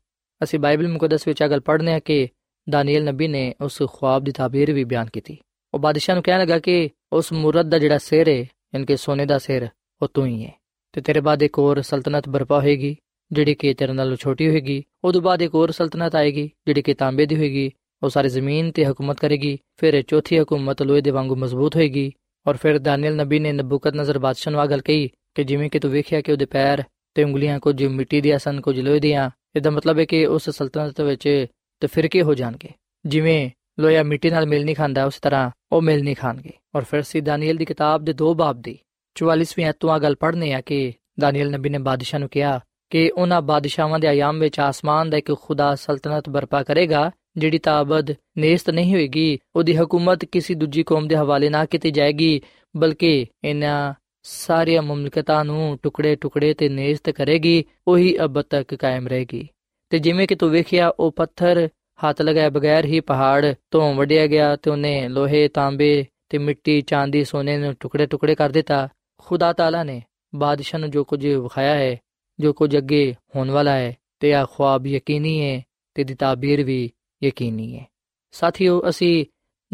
[0.44, 2.28] ਅਸੀਂ ਬਾਈਬਲ ਮੁਕੱਦਸ ਵਿੱਚ ਅਗਲ ਪੜ੍ਹਨੇ ਆ ਕਿ
[2.68, 5.38] ਦਾਨੀਏਲ ਨਬੀ ਨੇ ਉਸ ਖੁਆਬ ਦੀ ਤਾਬੀਰ ਵੀ ਬਿਆਨ ਕੀਤੀ।
[5.74, 9.38] ਉਹ ਬਾਦਸ਼ਾਹ ਨੂੰ ਕਹਿਣ ਲੱਗਾ ਕਿ ਉਸ ਮੂਰਤ ਦਾ ਜਿਹੜਾ ਸਿਰ ਹੈ ਇਨਕੇ ਸੋਨੇ ਦਾ
[9.38, 9.68] ਸਿਰ,
[10.02, 10.52] ਉਹ ਤੂੰ ਹੀ ਹੈ
[10.94, 12.96] ਤੇ ਤੇਰੇ ਬਾਅਦ ਇੱਕ ਹੋਰ ਸਲਤਨਤ ਬਰਪਾ ਹੋਏਗੀ,
[13.32, 17.26] ਜਿਹੜੀ ਕਿ ਤੇਰੇ ਨਾਲੋਂ ਛੋਟੀ ਹੋਏਗੀ। ਉਦੋਂ ਬਾਅਦ ਇੱਕ ਹੋਰ ਸਲਤਨਤ ਆਏਗੀ, ਜਿਹੜੀ ਕਿ ਤਾਂਬੇ
[17.26, 17.72] ਦੀ ਹੋਏਗੀ।
[18.04, 22.12] ਉਹ ਸਾਰੀ ਜ਼ਮੀਨ ਤੇ ਹਕੂਮਤ ਕਰੇਗੀ, ਫਿਰ ਚੌਥੀ ਹਕੂਮਤ ਲੋਹੇ ਦੇ ਵਾਂਗੂ ਮਜ਼ਬੂਤ ਹੋਏਗੀ।
[22.46, 25.80] ਔਰ ਫਿਰ ਦਾਨੀਏਲ ਨਬੀ ਨੇ ਨਬੂਕਤ ਨਜ਼ਰ ਬਾਦਸ਼ਾਹ ਨੂੰ ਆ ਗੱਲ ਕਹੀ ਕਿ ਜਿਵੇਂ ਕਿ
[25.80, 26.84] ਤੂੰ ਵੇਖਿਆ ਕਿ ਉਹਦੇ ਪੈਰ
[27.16, 31.02] ਤੇ ਉਂਗਲੀਆਂ ਕੁਝ ਮਿੱਟੀ ਦੀਆਂ ਸਨ, ਕੁਝ ਲੋਹੇ ਦੀਆਂ। ਇਹਦਾ ਮਤਲਬ ਹੈ ਕਿ ਉਸ ਸਲਤਨਤ
[31.02, 31.46] ਵਿੱਚ
[31.80, 32.70] ਤੇ ਫਿਰਕੇ ਹੋ ਜਾਣਗੇ?
[33.06, 37.02] ਜਿਵੇਂ ਲੋਹਾ ਮਿੱਟੀ ਨਾਲ ਮਿਲ ਨਹੀਂ ਖਾਂਦਾ, ਉਸ ਤਰ੍ਹਾਂ ਉਹ ਮਿਲ ਨਹੀਂ ਖਾਣਗੇ। ਔਰ ਫਿਰ
[37.02, 38.80] ਸੀ ਦਾਨੀਏਲ ਦੀ ਕਿਤਾਬ ਦੇ ਦੋ ਬਾਬ ਦੀ
[39.16, 42.60] 44ਵੀਂ ਅਧ ਤੋਂ ਆ ਗੱਲ ਪੜ੍ਹਨੇ ਆ ਕਿ ਦਾਨੀਏਲ ਨਬੀ ਨੇ ਬਾਦਸ਼ਾਹ ਨੂੰ ਕਿਹਾ
[42.90, 48.16] ਕਿ ਉਹਨਾਂ ਬਾਦਸ਼ਾਹਾਂ ਦੇ ਆਯਾਮ ਵਿੱਚ ਆਸਮਾਨ ਦਾ ਇੱਕ ਖੁਦਾ ਸਲਤਨਤ ਬਰਪਾ ਕਰੇਗਾ, ਜਿਹੜੀ ਤਾਬਦ
[48.38, 52.42] ਨੇਸਤ ਨਹੀਂ ਹੋਏਗੀ, ਉਹਦੀ ਹਕੂਮਤ ਕਿਸੇ ਦੂਜੀ ਕੌਮ ਦੇ ਹਵਾਲੇ ਨਾ ਕੀਤੀ ਜਾਏਗੀ,
[52.78, 59.50] ਬਲਕਿ ਇਹਨਾਂ ਸਾਰੀਆਂ ਮਮਲਕਤਾਂ ਨੂੰ ਟੁਕੜੇ ਟੁਕੜੇ ਤੇ ਨੇਸਤ ਕਰੇਗੀ, ਉਹੀ ਅਬ ਤੱਕ ਕਾਇਮ ਰਹੇਗੀ।
[59.90, 61.70] ਤੇ ਜਿਵੇਂ ਕਿ ਤੂੰ ਵੇਖਿਆ, ਉਹ ਪੱਥਰ
[62.08, 67.24] ਹੱਥ ਲਗਾਏ ਬਗੈਰ ਹੀ ਪਹਾੜ ਤੋਂ ਵੱਢਿਆ ਗਿਆ ਤੇ ਉਹਨੇ ਲੋਹੇ, ਤਾਂਬੇ ਤੇ ਮਿੱਟੀ, ਚਾਂਦੀ,
[67.24, 70.04] ਸੋਨੇ ਨੂੰ ਟੁਕੜੇ ਟੁਕੜੇ ਕਰ ਦਿੱਤਾ। ਖੁਦਾ ਤਾਲਾ ਨੇ
[70.36, 71.98] ਬਾਦਸ਼ਾਹ ਨੂੰ ਜੋ ਕੁਝ ਵਿਖਾਇਆ ਹੈ,
[72.40, 76.92] ਜੋ ਕੁਝ ਅੱਗੇ ਹੋਣ ਵਾਲਾ ਹੈ, ਤੇ ਆ ਖੁਆਬ ਯਕੀਨੀ ਹੈ ਤੇ ਦੀ ਤਾਬੀਰ ਵੀ
[77.24, 77.86] ਯਕੀਨੀ ਹੈ।
[78.32, 79.26] ਸਾਥੀਓ, ਅਸੀਂ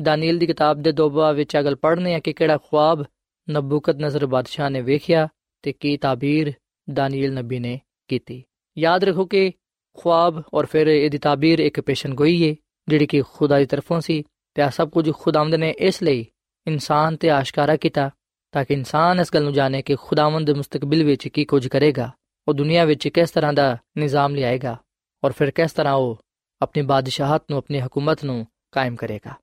[0.02, 3.06] ਦਾਨੀਲ ਦੀ ਕਿਤਾਬ ਦੇ ਦੋਬਾ ਵਿੱਚ ਅਗਲ ਪੜ੍ਹਨੇ ਆ ਕਿ ਕਿਹੜਾ ਖੁਆਬ
[3.50, 5.28] ਨਬੂਕਤ ਨਜ਼ਰ ਬਾਦਸ਼ਾਹ ਨੇ ਵੇਖਿਆ
[5.62, 6.54] ਤੇ ਕੀ ਤਾਬੀਰ
[6.94, 8.44] ਦਾਨੀਲ ਨਬੀ ਨੇ ਕੀਤੀ।
[8.78, 9.52] ਯਾਦ ਰੱਖੋ ਕਿ
[9.98, 12.56] ਖੁਆਬ ਔਰ ਫਿਰ ਇਹਦੀ ਤਾਬੀਰ ਇੱਕ ਪੇਸ਼ਨ ਗੋਈ ਹੈ
[12.88, 14.24] ਜਿਹੜੀ ਕਿ ਖੁਦਾ ਦੀ ਤਰਫੋਂ ਸੀ।
[14.54, 16.26] ਤੇ ਆ ਸਭ ਕੁਝ ਖੁਦਾਵੰਦ ਨੇ ਇਸ ਲਈ
[16.68, 18.10] ਇਨਸਾਨ ਤੇ ਆਸ਼ਕਾਰਾ ਕੀਤਾ
[18.52, 22.12] ਤਾਂ ਕਿ ਇਨਸਾਨ ਇਸ ਗੱਲ ਨੂੰ ਜਾਣੇ ਕਿ ਖੁਦਾਵੰਦ ਮੁਸਤਕਬਲ ਵਿੱਚ ਕੀ ਕੁਝ ਕਰੇਗਾ,
[22.48, 24.78] ਉਹ ਦੁਨੀਆ ਵਿੱਚ ਕਿਸ ਤਰ੍ਹਾਂ ਦਾ ਨਿਜ਼ਾਮ ਲਿਆਏਗਾ
[25.24, 26.20] ਔਰ ਫਿਰ ਕਿਸ ਤਰ੍ਹਾਂ ਉਹ
[26.62, 29.34] ਆਪਣੀ ਬਾਦਸ਼ਾਹਤ ਨੂੰ, ਆਪਣੀ ਹਕੂਮਤ ਨੂੰ ਕਾਇਮ ਕਰੇਗਾ।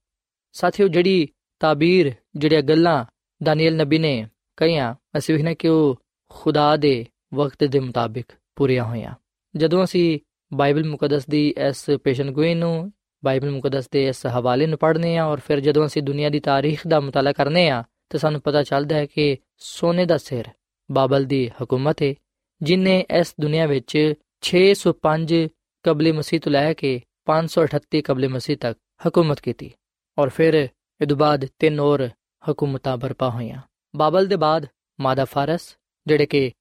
[0.53, 1.27] ਸਾਥੀਓ, ਜਿਹੜੀ
[1.59, 3.05] ਤਾਬੀਰ, ਜਿਹੜੀਆਂ ਗੱਲਾਂ
[3.43, 9.15] ਦਾਨੀਏਲ ਨਬੀ ਨੇ ਕਹੀਆਂ, ਅਸੀਂ ਵੇਖਨੇ ਕਿ ਉਹ ਖੁਦਾ ਦੇ ਵਕਤ ਦੇ ਮੁਤਾਬਿਕ ਪੂਰੀਆਂ ਹੋਈਆਂ।
[9.55, 10.19] ਜਦੋਂ ਅਸੀਂ
[10.53, 12.93] ਬਾਈਬਲ ਮੁਕੱਦਸ ਦੀ ਇਸ ਪੇਸ਼ਨਗੋਈ ਨੂੰ,
[13.25, 16.87] ਬਾਈਬਲ ਮੁਕੱਦਸ ਦੇ ਇਸ ਹਵਾਲੇ ਨੂੰ ਪੜ੍ਹਨੇ ਆ ਔਰ ਫਿਰ ਜਦੋਂ ਅਸੀਂ ਦੁਨੀਆ ਦੀ ਤਾਰੀਖ
[16.87, 20.45] ਦਾ ਮਤਾਲਾ ਕਰਨੇ ਆ ਤਾਂ ਸਾਨੂੰ ਪਤਾ ਚੱਲਦਾ ਹੈ ਕਿ ਸੋਨੇ ਦਾ ਸਿਰ
[20.91, 22.13] ਬਾਬਲ ਦੀ ਹਕੂਮਤ ਹੈ
[22.61, 25.47] ਜਿਨੇ ਇਸ ਦੁਨੀਆ ਵਿੱਚ 605
[25.83, 29.71] ਕਬਲੇ ਮਸੀਹ ਤੋਂ ਲੈ ਕੇ 538 ਕਬਲੇ ਮਸੀਹ ਤੱਕ ਹਕੂਮਤ ਕੀਤੀ
[30.19, 30.53] ਔਰ ਫਿਰ
[31.01, 32.09] ਇਹ ਤੋਂ ਬਾਅਦ ਤਿੰਨ ਹੋਰ
[32.51, 33.61] ਹਕੂਮਤਾਂ ਬਰਪਾ ਹੋਈਆਂ।
[33.95, 34.65] ਬਾਬਲ ਦੇ ਬਾਅਦ
[34.99, 36.51] ਮਾਦਾ ਫਾਰਸ, ਜਿਹੜੇ ਕਿ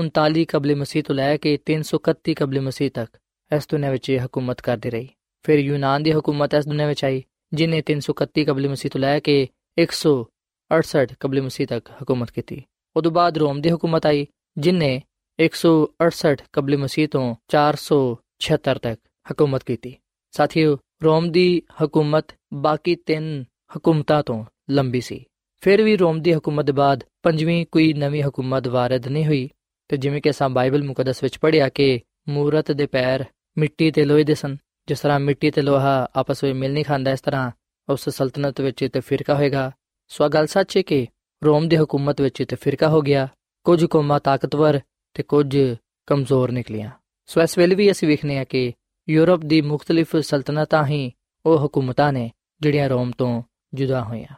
[0.00, 3.18] 539 ਕਬਲੇ ਮਸੀਹ ਤੋਂ ਲੈ ਕੇ 331 ਕਬਲੇ ਮਸੀਹ ਤੱਕ
[3.56, 5.08] ਇਸ ਦੁਨੀਆ ਵਿੱਚ ਹਕੂਮਤ ਕਰਦੀ ਰਹੀ।
[5.42, 9.48] ਫਿਰ ਯੂਨਾਨ ਦੀ ਹਕੂਮਤ ਇਸ ਦੁਨੀਆ ਵਿੱਚ ਆਈ, ਜਿਨੇ 331 ਕਬਲੇ ਮਸੀਹ ਤੋਂ ਲੈ ਕੇ
[9.78, 12.62] 168 ਕਬਲੇ ਮਸੀਹ ਤੱਕ ਹਕੂਮਤ ਕੀਤੀ।
[12.96, 14.26] ਉਦੋਂ ਬਾਅਦ ਰੋਮ ਦੀ ਹਕੂਮਤ ਆਈ,
[14.58, 15.02] ਜਿਨੇ
[15.38, 19.00] 168 ਕਬਲੇ ਮਸੀਹ ਤੋਂ 476 ਤੱਕ
[19.32, 19.96] ਹਕੂਮਤ ਕੀਤੀ।
[20.30, 23.44] ਸਾਥੀਓ, ਰੋਮ ਦੀ ਹਕੂਮਤ ਬਾਕੀ ਤਿੰਨ
[23.76, 25.24] ਹਕੂਮਤਾਂ ਤੋਂ ਲੰਬੀ ਸੀ।
[25.60, 29.50] ਫਿਰ ਵੀ ਰੋਮ ਦੀ ਹਕੂਮਤ ਦੇ ਬਾਅਦ ਪੰਜਵੀਂ ਕੋਈ ਨਵੀਂ ਹਕੂਮਤ ਵਾਰਦ ਨਹੀਂ ਹੋਈ।
[29.90, 33.24] ਤੇ ਜਿਵੇਂ ਕਿ ਅਸਾਂ ਬਾਈਬਲ ਮੁਕੱਦਸ ਵਿੱਚ ਪੜ੍ਹਿਆ ਕਿ ਮੂਰਤ ਦੇ ਪੈਰ
[33.58, 37.10] ਮਿੱਟੀ ਤੇ ਲੋਹੇ ਦੇ ਸਨ, ਜਿਸ ਤਰ੍ਹਾਂ ਮਿੱਟੀ ਤੇ ਲੋਹਾ ਆਪਸ ਵਿੱਚ ਮਿਲ ਨਹੀਂ ਖਾਂਦਾ,
[37.10, 37.50] ਇਸ ਤਰ੍ਹਾਂ
[37.88, 39.72] ਉਸ ਸਲਤਨਤ ਵਿੱਚ ਤੇ ਫਿਰਕਾ ਹੋਏਗਾ।
[40.08, 41.06] ਸੋ ਗੱਲ ਸੱਚ ਹੈ ਕਿ
[41.44, 43.28] ਰੋਮ ਦੀ ਹਕੂਮਤ ਵਿੱਚ ਤੇ ਫਿਰਕਾ ਹੋ ਗਿਆ,
[43.64, 44.80] ਕੁਝ ਕੌਮਾਂ ਤਾਕਤਵਰ
[45.14, 45.58] ਤੇ ਕੁਝ
[46.06, 46.90] ਕਮਜ਼ੋਰ ਨਿਕਲੀਆਂ।
[47.26, 48.72] ਸੋ ਇਸ ਵੇਲੇ ਵੀ ਅਸੀਂ ਵੇਖਨੇ ਆ ਕਿ
[49.08, 51.12] ਯੂਰਪ ਦੀ ਮੁxtਲਿਫ ਸਲਤਨਤਾਂ ਹੀ
[51.46, 53.42] ਉਹ ਹਕੂਮਤਾਂ ਨੇ ਜਿਹੜੀਆਂ ਰੋਮ ਤੋਂ
[53.74, 54.34] ਜੁਦਾ ਹੋਈਆਂ।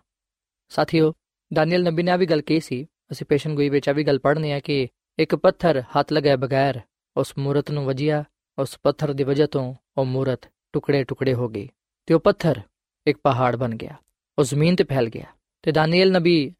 [0.69, 1.13] ਸਾਥੀਓ,
[1.53, 4.53] ਦਾਨੀਅਲ ਨਬੀ ਨੇ ਵੀ ਗੱਲ ਕਹੀ ਸੀ, ਅਸੀਂ ਪੇਸ਼ਨ ਗੋਈ ਵਿੱਚ ਆ ਵੀ ਗੱਲ ਪੜ੍ਹਨੇ
[4.53, 4.89] ਆ ਕਿ
[5.19, 6.81] ਇੱਕ ਪੱਥਰ ਹੱਥ ਲਗਾਏ ਬਗੈਰ,
[7.17, 8.25] ਉਸ ਮੂਰਤ ਨੂੰ ਵਜਿਆ,
[8.59, 11.69] ਉਸ ਪੱਥਰ ਦੀ ਵਜ੍ਹਾ ਤੋਂ ਉਹ ਮੂਰਤ ਟੁਕੜੇ ਟੁਕੜੇ ਹੋ ਗਈ
[12.07, 12.61] ਤੇ ਉਹ ਪੱਥਰ
[13.07, 13.95] ਇੱਕ ਪਹਾੜ ਬਣ ਗਿਆ,
[14.39, 15.27] ਉਹ ਜ਼ਮੀਨ ਤੇ ਫੈਲ ਗਿਆ।
[15.63, 16.55] ਤੇ ਦਾਨੀਅਲ ਨਬੀ,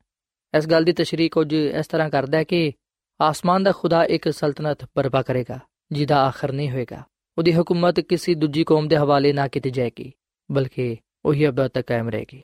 [0.59, 2.73] ਇਸ ਗੱਲ ਦੀ ਤਸ਼ਰੀਹ ਕੁਝ ਇਸ ਤਰ੍ਹਾਂ ਕਰਦਾ ਹੈ ਕਿ
[3.21, 5.59] ਆਸਮਾਨ ਦਾ ਖੁਦਾ ਇੱਕ ਸਲਤਨਤ ਬਰਪਾ ਕਰੇਗਾ,
[5.93, 7.03] ਜਿਹਦਾ ਆਖਰ ਨਹੀਂ ਹੋਏਗਾ।
[7.39, 10.13] ਉਹਦੀ ਹਕੂਮਤ ਕਿਸੇ ਦੂਜੀ ਕੌਮ ਦੇ ਹਵਾਲੇ ਨਾ ਕੀਤੀ ਜਾਏਗੀ,
[10.51, 12.43] ਬਲਕਿ ਉਹੀ ਅਬਦ ਤੱਕ ਕਾਇਮ ਰਹੇਗੀ।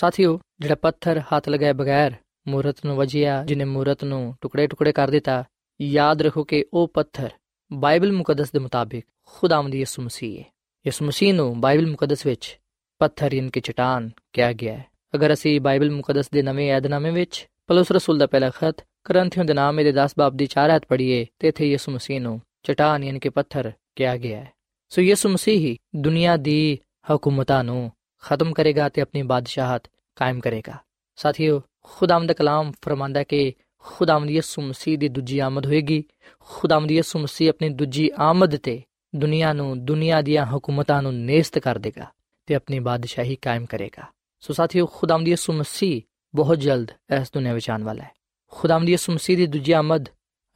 [0.00, 2.12] ਸਾਥੀਓ, ਜਿਹੜਾ ਪੱਥਰ ਹੱਥ ਲਗਾਏ ਬਗੈਰ
[2.48, 5.44] ਮੂਰਤ ਨੂੰ ਵਜਿਆ, ਜਿਨੇ ਮੂਰਤ ਨੂੰ ਟੁਕੜੇ ਟੁਕੜੇ ਕਰ ਦਿੱਤਾ,
[5.80, 7.30] ਯਾਦ ਰੱਖੋ ਕਿ ਉਹ ਪੱਥਰ
[7.72, 10.44] ਬਾਈਬਲ ਮੁਕੱਦਸ ਦੇ ਮੁਤਾਬਿਕ ਖੁਦਾਵੰਦ ਯਿਸੂ ਮਸੀਹ ਹੈ।
[10.86, 12.60] ਯਿਸੂ ਮਸੀਹ ਨੂੰ ਬਾਈਬਲ ਮੁਕੱਦਸ ਵਿੱਚ
[12.98, 17.48] ਪੱਥਰ ਯਾਨੀ ਕਿ ਚਟਾਨ ਕਿਹਾ ਗਿਆ ਹੈ। ਅਗਰ ਅਸੀਂ ਬਾਈਬਲ ਮੁਕੱਦਸ ਦੇ ਨਵੇਂ ਏਧਨਾਮੇ ਵਿੱਚ
[17.66, 21.26] ਪਲਸ ਰਸੂਲ ਦਾ ਪਹਿਲਾ ਖਤ ਕਰੰਥੀਆਂ ਦੇ ਨਾਮ ਦੇ 10 ਬਾਬ ਦੀ 4 ਆਇਤ ਪੜ੍ਹੀਏ,
[21.38, 24.52] ਤੇ ਇੱਥੇ ਯਿਸੂ ਮਸੀਹ ਨੂੰ ਚਟਾਨ ਯਾਨੀ ਕਿ ਪੱਥਰ ਕਿਹਾ ਗਿਆ ਹੈ।
[24.88, 26.78] ਸੋ ਯਿਸੂ ਮਸੀਹ ਹੀ ਦੁਨੀਆ ਦੀ
[27.14, 29.82] ਹਕੂਮਤਾਂ ਨੂੰ ਖਤਮ ਕਰੇਗਾ ਤੇ ਆਪਣੀ ਬਾਦਸ਼ਾਹਤ
[30.16, 30.78] ਕਾਇਮ ਕਰੇਗਾ।
[31.22, 36.04] ਸਾਥੀਓ, ਖੁਦਾਵੰਦ ਦਾ ਕਲਾਮ ਫਰਮਾਂਦਾ ਕਿ ਖੁਦਾਵੰਦ ਯਿਸੂ ਮਸੀਹ ਦੀ ਦੂਜੀ ਆਮਦ ਹੋਏਗੀ।
[36.40, 38.82] ਖੁਦਾਵੰਦ ਯਿਸੂ ਮਸੀਹ ਆਪਣੀ ਦੂਜੀ ਆਮਦ ਤੇ
[39.16, 42.06] ਦੁਨੀਆ ਨੂੰ, ਦੁਨੀਆ ਦੀਆਂ ਹਕੂਮਤਾਂ ਨੂੰ ਨੇਸਤ ਕਰ ਦੇਗਾ
[42.46, 44.02] ਤੇ ਆਪਣੀ ਬਾਦਸ਼ਾਹੀ ਕਾਇਮ ਕਰੇਗਾ।
[44.40, 46.02] ਸੋ ਸਾਥੀਓ, ਖੁਦਾਵੰਦ ਯਿਸੂ ਮਸੀਹ
[46.34, 48.10] ਬਹੁਤ ਜਲਦ ਇਸ ਦੁਨੀਆ ਵਿੱਚ ਆਉਣ ਵਾਲਾ ਹੈ।
[48.50, 50.08] ਖੁਦਾਵੰਦ ਯਿਸੂ ਮਸੀਹ ਦੀ ਦੂਜੀ ਆਮਦ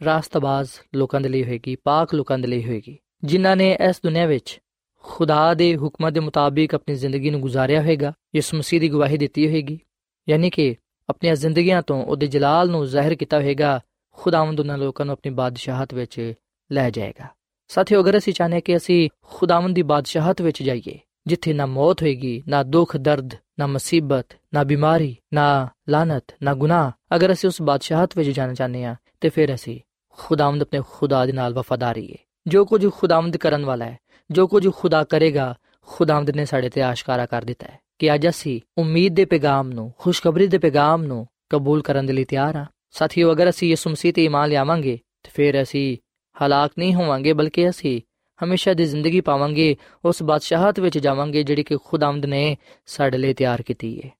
[0.04, 4.60] ਰਾਸਤਬਾਜ਼ ਲੋਕਾਂ ਦੇ ਲਈ ਹੋਏਗੀ, ਪਾਕ ਲੋਕਾਂ ਦੇ ਲਈ ਹੋਏਗੀ, ਜਿਨ੍ਹਾਂ ਨੇ ਇਸ ਦੁਨੀਆ ਵਿੱਚ
[5.02, 9.48] ਖੁਦਾ ਦੇ ਹੁਕਮਾਂ ਦੇ ਮੁਤਾਬਿਕ ਆਪਣੀ ਜ਼ਿੰਦਗੀ ਨੂੰ ਗੁਜ਼ਾਰਿਆ ਹੋਵੇਗਾ ਯਿਸੂ ਮਸੀਹ ਦੀ ਗਵਾਹੀ ਦਿੱਤੀ
[9.48, 9.80] ਹੋਵੇਗੀ
[10.28, 10.76] ਯਾਨੀ ਕਿ
[11.08, 13.80] ਆਪਣੀਆਂ ਜ਼ਿੰਦਗੀਆਂ ਤੋਂ ਉਹਦੇ ਜਲਾਲ ਨੂੰ ਜ਼ਾਹਿਰ ਕੀਤਾ ਹੋਏਗਾ,
[14.12, 16.34] ਖੁਦਾਵੰਦ ਉਹਨਾਂ ਲੋਕਾਂ ਨੂੰ ਆਪਣੀ ਬਾਦਸ਼ਾਹਤ ਵਿੱਚ
[16.72, 17.26] ਲੈ ਜਾਏਗਾ।
[17.68, 22.42] ਸਾਥੀਓ, ਅਗਰ ਅਸੀਂ ਚਾਹਨੇ ਕਿ ਅਸੀਂ ਖੁਦਾਵੰਦ ਦੀ ਬਾਦਸ਼ਾਹਤ ਵਿੱਚ ਜਾਈਏ, ਜਿੱਥੇ ਨਾ ਮੌਤ ਹੋਏਗੀ,
[22.48, 28.18] ਨਾ ਦੁੱਖ, ਦਰਦ, ਨਾ ਮੁਸੀਬਤ, ਨਾ ਬਿਮਾਰੀ, ਨਾ ਲਾਨਤ ਨਾ ਗੁਨਾਹ, ਅਗਰ ਅਸੀਂ ਉਸ ਬਾਦਸ਼ਾਹਤ
[28.18, 32.64] ਵਿੱਚ ਜਾਣਾ ਚਾਹੁੰਦੇ ਹਾਂ, ਤੇ ਫਿਰ ਅਸੀਂ ਖੁਦਾਵੰਦ ਆਪਣੇ ਖੁਦਾ ਦੇ ਨਾਲ ਵਫਾਦਾਰੀ ਹੈ ਜੋ
[32.64, 33.98] ਕੁਝ ਖੁਦਾਵੰਦ ਕਰਨ ਵਾਲਾ ਹੈ,
[34.30, 35.54] ਜੋ ਕੁਝ ਖੁਦਾ ਕਰੇਗਾ,
[35.86, 39.92] ਖੁਦਾਵੰਦ ਨੇ ਸਾਡੇ ਤੇ ਆਸ਼ਕਾਰਾ ਕਰ ਦਿੱਤਾ ਹੈ। ਕਿ ਅੱਜ ਅਸੀਂ ਉਮੀਦ ਦੇ ਪੈਗਾਮ ਨੂੰ,
[39.98, 44.12] ਖੁਸ਼ਖਬਰੀ ਦੇ ਪੈਗਾਮ ਨੂੰ ਕਬੂਲ ਕਰਨ ਦੇ ਲਈ ਤਿਆਰ ਹਾਂ। ਸਾਥੀਓ, ਅਗਰ ਅਸੀਂ ਯਿਸੂ ਮਸੀਹ
[44.12, 45.96] ਤੇ ਈਮਾਨ ਲਿਆਵਾਂਗੇ, ਤੇ ਫਿਰ ਅਸੀਂ
[46.36, 48.00] ਹਲਾਕ ਨਹੀਂ ਹੋਵਾਂਗੇ, ਬਲਕਿ ਅਸੀਂ
[48.44, 53.62] ਹਮੇਸ਼ਾ ਦੀ ਜ਼ਿੰਦਗੀ ਪਾਵਾਂਗੇ, ਉਸ ਬਾਦਸ਼ਾਹਤ ਵਿੱਚ ਜਾਵਾਂਗੇ, ਜਿਹੜੀ ਕਿ ਖੁਦਾਵੰਦ ਨੇ ਸਾਡੇ ਲਈ ਤਿਆਰ
[53.62, 54.10] ਕੀਤੀ ਹੈ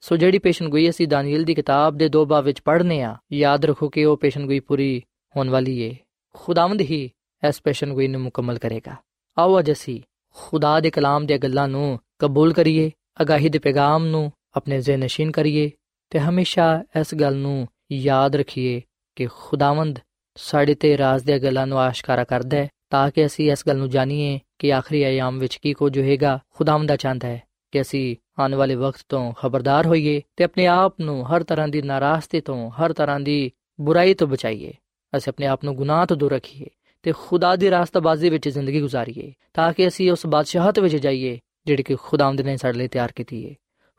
[0.00, 3.88] ਸੋ ਜਿਹੜੀ ਪੇਸ਼ਨਗੋਈ ਅਸੀਂ ਦਾਨੀਏਲ ਦੀ ਕਿਤਾਬ ਦੇ ਦੋ ਬਾਬ ਵਿੱਚ ਪੜ੍ਹਨੇ ਆ, ਯਾਦ ਰੱਖੋ
[3.88, 5.02] ਕਿ ਉਹ ਪੇਸ਼ਨਗੋਈ ਪੂਰੀ
[5.36, 5.96] ਹੋਣ ਵਾਲੀ ਹੈ
[6.34, 7.10] ਖੁਦਾਵੰਦ ਹੀ
[7.48, 8.96] ਇਸ ਪੇਸ਼ਨਗੋਈ ਨੂੰ ਮੁਕੰਮਲ ਕਰੇਗਾ।
[9.38, 10.00] ਆਓ ਅੱਜ ਅਸੀਂ
[10.34, 12.90] ਖੁਦਾ ਦੇ ਕਲਾਮ ਦੀਆਂ ਗੱਲਾਂ ਨੂੰ ਕਬੂਲ ਕਰੀਏ।
[13.22, 15.70] ਅਗਾਹੀ ਦੇ ਪੈਗਾਮ ਨੂੰ ਆਪਣੇ ਜ਼ਿਹਨ ਨਸ਼ੀਨ ਕਰੀਏ
[16.10, 18.80] ਤੇ ਹਮੇਸ਼ਾ ਇਸ ਗੱਲ ਨੂੰ ਯਾਦ ਰੱਖੀਏ
[19.16, 19.98] ਕਿ ਖੁਦਾਵੰਦ
[20.36, 23.90] ਸਾਡੇ ਤੇ ਰਾਜ਼ ਦੇ ਗੱਲਾਂ ਨੂੰ ਆਸ਼ਕਾਰਾ ਕਰਦਾ ਹੈ, ਤਾਂ ਕਿ ਅਸੀਂ ਇਸ ਗੱਲ ਨੂੰ
[23.90, 27.42] ਜਾਣੀਏ ਕਿ ਆਖਰੀ ਅਯਾਮ ਵਿੱਚ ਕੀ ਕੁਝ ਹੋਏਗਾ। ਖੁਦਾਵੰਦ ਦਾ ਚਾਹੁੰਦਾ ਹੈ
[27.72, 31.82] ਕਿ ਅਸੀਂ ਆਉਣ ਵਾਲੇ ਵਕਤ ਤੋਂ ਖਬਰਦਾਰ ਹੋਈਏ ਤੇ ਆਪਣੇ ਆਪ ਨੂੰ ਹਰ ਤਰ੍ਹਾਂ ਦੀ
[31.82, 34.72] ਨਾਰਾਜ਼ਗੀ ਤੋਂ, ਹਰ ਤਰ੍ਹਾਂ ਦੀ ਬੁਰਾਈ ਤੋਂ ਬਚਾਈਏ।
[35.16, 36.66] ਅਸੀਂ ਆਪਣੇ ਆਪ ਨੂੰ ਗੁਨਾਹ ਤੋਂ ਦੂਰ ਰੱਖੀਏ
[37.02, 41.83] ਤੇ ਖੁਦਾ ਦੀ ਰਾਸਤਾਬਾਜ਼ੀ ਵਿੱਚ ਜ਼ਿੰਦਗੀ ਗੁਜ਼ਾਰੀਏ, ਤਾਂ ਕਿ ਅਸੀਂ ਉਸ ਬਾਦਸ਼ਾਹਤ ਵਿੱਚ ਜਾਈਏ ਜਿਹੜੀ
[41.83, 43.53] ਕਿ ਖੁਦਾਵੰਦ ਨੇ ਸਾਡੇ ਲਈ ਤਿਆਰ ਕੀਤੀ ਹੈ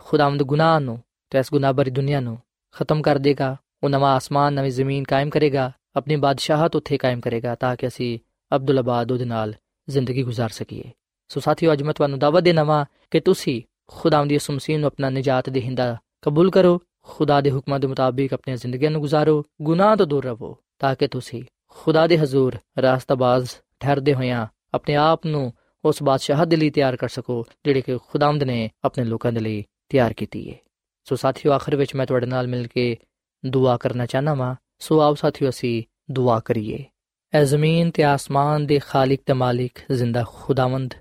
[0.07, 0.99] ਖੁਦਾਵੰਦ ਗੁਨਾਹ ਨੂੰ
[1.33, 2.39] ਤੇ ਇਸ ਗੁਨਾਹ ਭਰੀ ਦੁਨੀਆ ਨੂੰ
[2.77, 7.55] ਖਤਮ ਕਰ ਦੇਗਾ ਉਹ ਨਵਾਂ ਆਸਮਾਨ ਨਵੀਂ ਜ਼ਮੀਨ ਕਾਇਮ ਕਰੇਗਾ ਆਪਣੀ ਬਾਦਸ਼ਾਹਤ ਉੱਥੇ ਕਾਇਮ ਕਰੇਗਾ
[7.55, 8.19] ਤਾਂ ਕਿ ਅਸੀਂ
[8.53, 9.55] ਅਬਦੁੱਲ ਆਬਾਦ ਉਹਦੇ ਨਾਲ
[9.89, 10.91] ਜ਼ਿੰਦਗੀ گزار ਸਕੀਏ
[11.31, 15.11] ਸੋ ਸਾਥੀਓ ਅੱਜ ਮੈਂ ਤੁਹਾਨੂੰ ਦਾਵਤ ਦੇਣਾ ਵਾਂ ਕਿ ਤੁਸੀਂ ਖੁਦਾਵੰਦ ਯਿਸੂ ਮਸੀਹ ਨੂੰ ਆਪਣਾ
[15.11, 20.07] ਨਜਾਤ ਦੇਹਿੰਦਾ ਕਬੂਲ ਕਰੋ ਖੁਦਾ ਦੇ ਹੁਕਮਾਂ ਦੇ ਮੁਤਾਬਿਕ ਆਪਣੀਆਂ ਜ਼ਿੰਦਗੀਆਂ ਨੂੰ ਗੁਜ਼ਾਰੋ ਗੁਨਾਹ ਤੋਂ
[20.07, 21.43] ਦੂਰ ਰਹੋ ਤਾਂ ਕਿ ਤੁਸੀਂ
[21.77, 25.53] ਖੁਦਾ ਦੇ ਹਜ਼ੂਰ ਰਾਸਤਾਬਾਜ਼ ਠਹਿਰਦੇ ਹੋਇਆਂ ਆਪਣੇ ਆਪ ਨੂੰ
[25.86, 29.64] ਉਸ ਬਾਦਸ਼ਾਹ ਦੇ ਲਈ ਤਿਆਰ ਕਰ ਸਕੋ, ਜਿਹੜੇ ਕਿ ਖੁਦਾਵੰਦ ਨੇ ਆਪਣੇ ਲੋਕਾਂ ਦੇ ਲਈ
[29.90, 30.56] ਤਿਆਰ ਕੀਤੀ ਹੈ
[31.04, 32.98] ਸੋ ਸਾਥੀਓ, ਆਖਰ ਵਿੱਚ ਮੈਂ ਤੁਹਾਡੇ ਨਾਲ ਮਿਲ ਕੇ
[33.46, 36.86] ਦੁਆ ਕਰਨਾ ਚਾਹਨਾ ਵਾਂ। ਸੋ ਆਓ ਸਾਥੀਓ, ਅਸੀਂ ਦੁਆ ਕਰੀਏ।
[37.34, 40.94] ਐ ਜ਼ਮੀਨ ਤੇ ਆਸਮਾਨ ਦੇ ਖਾਲਕ ਤੇ ਮਾਲਿਕ ਜ਼ਿੰਦਾ ਖੁਦਾਵੰਦ।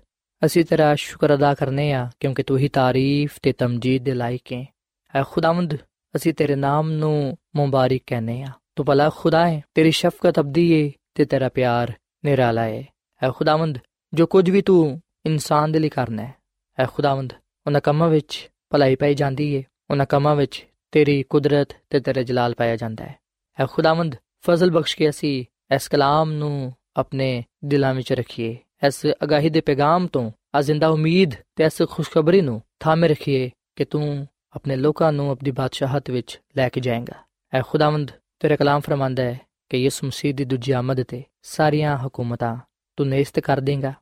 [0.44, 4.66] ਅਸੀਂ ਤੇਰਾ ਸ਼ੁਕਰ ਅਦਾ ਕਰਨੇ ਆ, ਕਿਉਂਕਿ ਤੂੰ ਹੀ ਤਾਰੀਫ ਤੇ ਤਮਜੀਦ ਦੇ ਲਾਇਕ ਹੈ
[5.14, 5.76] ਐ ਖੁਦਾਵੰਦ,
[6.16, 10.90] ਅਸੀਂ ਤੇਰੇ ਨਾਮ ਨੂੰ ਮੁਬਾਰਕ ਕਹਨੇ ਆ। ਤੂੰ ਭਲਾ ਖੁਦਾ ਹੈ ਤੇਰੀ ਸ਼ਫਕਤ ਅਬਦੀ ਹੈ
[11.14, 11.92] ਤੇ ਤੇਰਾ ਪਿਆਰ
[12.24, 12.86] ਨਿਰਾਲਾ ਹੈ
[13.22, 13.78] ਐ ਖੁਦਾਵੰਦ
[14.14, 16.34] ਜੋ ਕੁਝ ਵੀ ਤੂੰ ਇਨਸਾਨ ਦੇ ਲਈ ਕਰਨਾ ਹੈ,
[16.78, 17.32] ਐ ਖੁਦਾਵੰਦ,
[17.66, 22.54] ਉਹਨਾਂ ਕੰਮਾਂ ਵਿੱਚ ਭਲਾਈ ਪਾਈ ਜਾਂਦੀ ਹੈ ਉਹਨਾਂ ਕੰਮਾਂ ਵਿੱਚ ਤੇਰੀ ਕੁਦਰਤ ਤੇ ਤੇਰਾ ਜਲਾਲ
[22.54, 23.14] ਪਾਇਆ ਜਾਂਦਾ ਹੈ।
[23.60, 25.44] ਐ ਖੁਦਾਵੰਦ, ਫਜ਼ਲ ਬਖਸ਼ ਕੇ ਅਸੀਂ
[25.74, 31.30] ਇਸ ਕਲਾਮ ਨੂੰ ਆਪਣੇ ਦਿਲਾਂ ਵਿੱਚ ਰੱਖੀਏ, ਇਸ ਅਗਾਹੀ ਦੇ ਪੈਗਾਮ ਤੋਂ ਆ ਜ਼ਿੰਦਾ ਉਮੀਦ
[31.56, 36.68] ਤੇ ਇਸ ਖੁਸ਼ਖਬਰੀ ਨੂੰ ਥਾਮੇ ਰੱਖੀਏ ਕਿ ਤੂੰ ਆਪਣੇ ਲੋਕਾਂ ਨੂੰ ਆਪਣੀ ਬਾਦਸ਼ਾਹਤ ਵਿੱਚ ਲੈ
[36.68, 37.14] ਕੇ ਜਾਏਂਗਾ।
[37.52, 42.56] ਐ ਖੁਦਾਵੰਦ, ਤੇਰਾ ਕਲਾਮ ਫਰਮਾਂਦਾ ਹੈ ਕਿ ਯਿਸੂ ਮਸੀਹ ਦੀ ਦੂਜੀ ਆਮਦ ਤੇ ਸਾਰੀਆਂ ਹਕੂਮਤਾਂ
[42.96, 43.92] ਤੂੰ ਨੇਸਤ ਕਰ ਦੇਂਗਾ।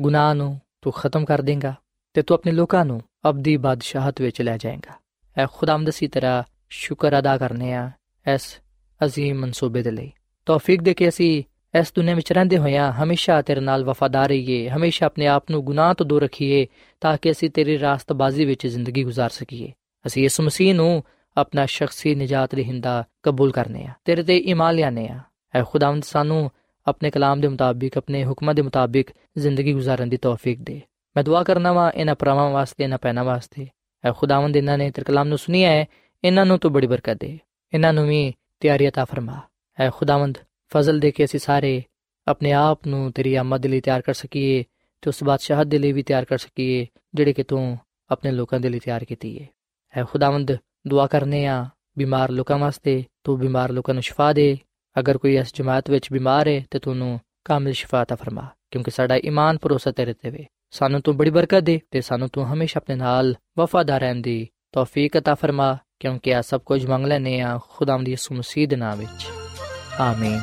[0.00, 1.74] ਗੁਨਾਹ ਨੂੰ ਤੂੰ ਖਤਮ ਕਰ ਦੇਂਗਾ
[2.14, 4.98] ਤੇ ਤੂੰ ਆਪਣੇ ਲੋਕਾਂ ਨੂੰ ਅਬਦੀ ਬਾਦਸ਼ਾਹਤ ਵਿੱਚ ਲੈ ਜਾਏਂਗਾ
[5.36, 7.90] ਐ ਖੁਦਾਵੰਦ ਸੀ ਤੇਰਾ ਸ਼ੁਕਰ ਅਦਾ ਕਰਨੇ ਆ
[8.34, 8.60] ਇਸ
[9.04, 10.10] ਅਜ਼ੀਮ ਮਨਸੂਬੇ ਦੇ ਲਈ
[10.46, 11.42] ਤੌਫੀਕ ਦੇ ਕੇ ਅਸੀਂ
[11.78, 15.94] ਇਸ ਦੁਨੀਆਂ ਵਿੱਚ ਰਹਿੰਦੇ ਹੋਇਆਂ ਹਮੇਸ਼ਾ ਤੇਰੇ ਨਾਲ ਵਫਾਦਾਰ ਰਹੀਏ ਹਮੇਸ਼ਾ ਆਪਣੇ ਆਪ ਨੂੰ ਗੁਨਾਹ
[15.94, 16.66] ਤੋਂ ਦੂਰ ਰੱਖੀਏ
[17.00, 19.72] ਤਾਂ ਕਿ ਅਸੀਂ ਤੇਰੀ ਰਾਸਤਬਾਜ਼ੀ ਵਿੱਚ ਜ਼ਿੰਦਗੀ گزار ਸਕੀਏ
[20.06, 21.02] ਅਸੀਂ ਇਸ ਮਸੀਹ ਨੂੰ
[21.36, 25.20] ਆਪਣਾ ਸ਼ਖਸੀ ਨਜਾਤ ਰਹਿੰਦਾ ਕਬੂਲ ਕਰਨੇ ਆ ਤੇਰੇ ਤੇ ਈਮਾਨ ਲਿਆਨੇ ਆ
[25.54, 26.50] ਐ ਖੁਦਾਵੰਦ ਸਾਨੂੰ
[26.87, 30.81] ਆਪਣੇ ਕਲਾਮ ਦੇ ਮੁਤਾਬਿਕ, ਆਪਣੇ ਹੁਕਮਾਂ ਦੇ ਮੁਤਾਬਿਕ ਜ਼ਿੰਦਗੀ گزارਣ ਦੀ ਤੌਫੀਕ ਦੇ।
[31.15, 33.67] ਮੈਂ ਦੁਆ ਕਰਨਾ ਵਾ, ਇਹਨਾਂ ਪਰਾਵਾਂ ਵਾਸਤੇ, ਇਹਨਾਂ ਪੈਨਾ ਵਾਸਤੇ।
[34.05, 35.85] ਐ ਖੁਦਾਵੰਦ ਇਹਨਾਂ ਨੇ ਤੇਰੇ ਕਲਾਮ ਨੂੰ ਸੁਨਿਆ ਹੈ,
[36.23, 37.39] ਇਹਨਾਂ ਨੂੰ ਤੂੰ ਬੜੀ ਬਰਕਤ ਦੇ।
[37.73, 39.41] ਇਹਨਾਂ ਨੂੰ ਵੀ ਤਿਆਰੀ عطا ਫਰਮਾ।
[39.79, 40.37] ਐ ਖੁਦਾਵੰਦ,
[40.73, 41.83] ਫਜ਼ਲ ਦੇ ਕੇ ਅਸੀਂ ਸਾਰੇ
[42.27, 44.63] ਆਪਣੇ ਆਪ ਨੂੰ ਤੇਰੀ ਆਮਦ ਲਈ ਤਿਆਰ ਕਰ ਸਕੀਏ
[45.01, 47.77] ਤੇ ਉਸ ਬਾਦਸ਼ਾਹਤ ਦੇ ਲਈ ਵੀ ਤਿਆਰ ਕਰ ਸਕੀਏ, ਜਿਹੜੇ ਕਿ ਤੂੰ
[48.09, 49.47] ਆਪਣੇ ਲੋਕਾਂ ਦੇ ਲਈ ਤਿਆਰ ਕੀਤੀ ਹੈ
[49.97, 50.51] ਐ ਖੁਦਾਵੰਦ,
[50.87, 51.65] ਦੁਆ ਕਰਨੇ ਆ,
[51.97, 54.57] ਬਿਮਾਰ ਲੋਕਾਂ ਵਾਸਤੇ, ਤੂੰ ਬਿਮਾਰ ਲੋਕਾਂ ਨੂੰ ਸ਼ਿਫਾ ਦੇ।
[54.96, 58.90] ਅਗਰ ਕੋਈ ਇਸ ਜਮਾਤ ਵਿੱਚ ਬਿਮਾਰ ਹੈ ਤੇ ਤੂੰ ਨੂੰ ਕਾਮਿਲ ਸ਼ਿਫਾ عطا ਫਰਮਾ ਕਿਉਂਕਿ
[58.90, 62.78] ਸਾਡਾ ਈਮਾਨ ਭਰੋਸਾ ਤੇਰੇ ਤੇ ਵੇ ਸਾਨੂੰ ਤੂੰ ਬੜੀ ਬਰਕਤ ਦੇ ਤੇ ਸਾਨੂੰ ਤੂੰ ਹਮੇਸ਼ਾ
[62.78, 67.58] ਆਪਣੇ ਨਾਲ ਵਫਾਦਾਰ ਰਹਿਣ ਦੀ ਤੌਫੀਕ عطا ਫਰਮਾ ਕਿਉਂਕਿ ਆ ਸਭ ਕੁਝ ਮੰਗ ਲੈਨੇ ਆ
[67.70, 69.26] ਖੁਦਾਵੰਦ ਯਿਸੂ ਮਸੀਹ ਦੇ ਨਾਮ ਵਿੱਚ
[70.00, 70.40] ਆਮੀਨ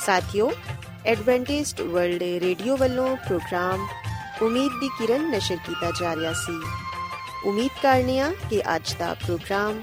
[0.00, 0.50] ਸਾਥਿਓ
[1.06, 3.86] ਐਡਵੈਂਟਿਸਟ ਵਰਲਡ ਰੇਡੀਓ ਵੱਲੋਂ ਪ੍ਰੋਗਰਾਮ
[4.42, 6.60] ਉਮੀਦ ਦੀ ਕਿਰਨ ਨਸ਼ਰ ਕੀਤਾ ਜਾ ਰਿਹਾ ਸੀ
[7.46, 9.82] ਉਮੀਦ ਕਰਨੇ ਆ ਕਿ ਅੱਜ ਦਾ ਪ੍ਰੋਗਰਾਮ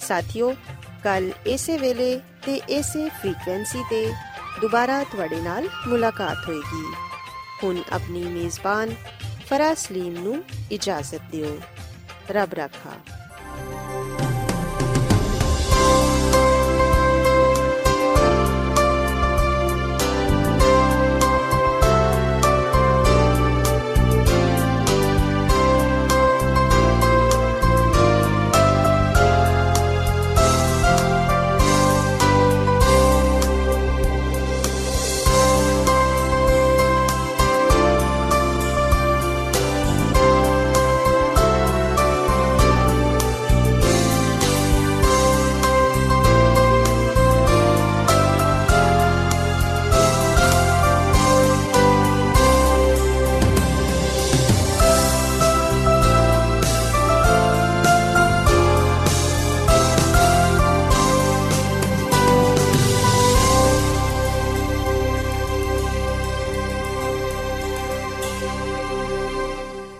[0.00, 0.54] ਸਾਥਿਓ,
[1.04, 4.12] ਕੱਲ ਇਸੇ ਵੇਲੇ ਤੇ ਇਸੇ ਫ੍ਰੀਕਵੈਂਸੀ ਤੇ
[4.60, 6.94] ਦੁਬਾਰਾ ਤੁਹਾਡੇ ਨਾਲ ਮੁਲਾਕਾਤ ਹੋਏਗੀ।
[7.64, 8.94] ਹੁਣ ਆਪਣੀ ਮੇਜ਼ਬਾਨ
[9.46, 11.60] ਫਰਾਸਲੀਮ ਨੂੰ ਇਜਾਜ਼ਤ ਦਿਓ।
[12.30, 12.90] ਰੱਬ ਰਾਖਾ।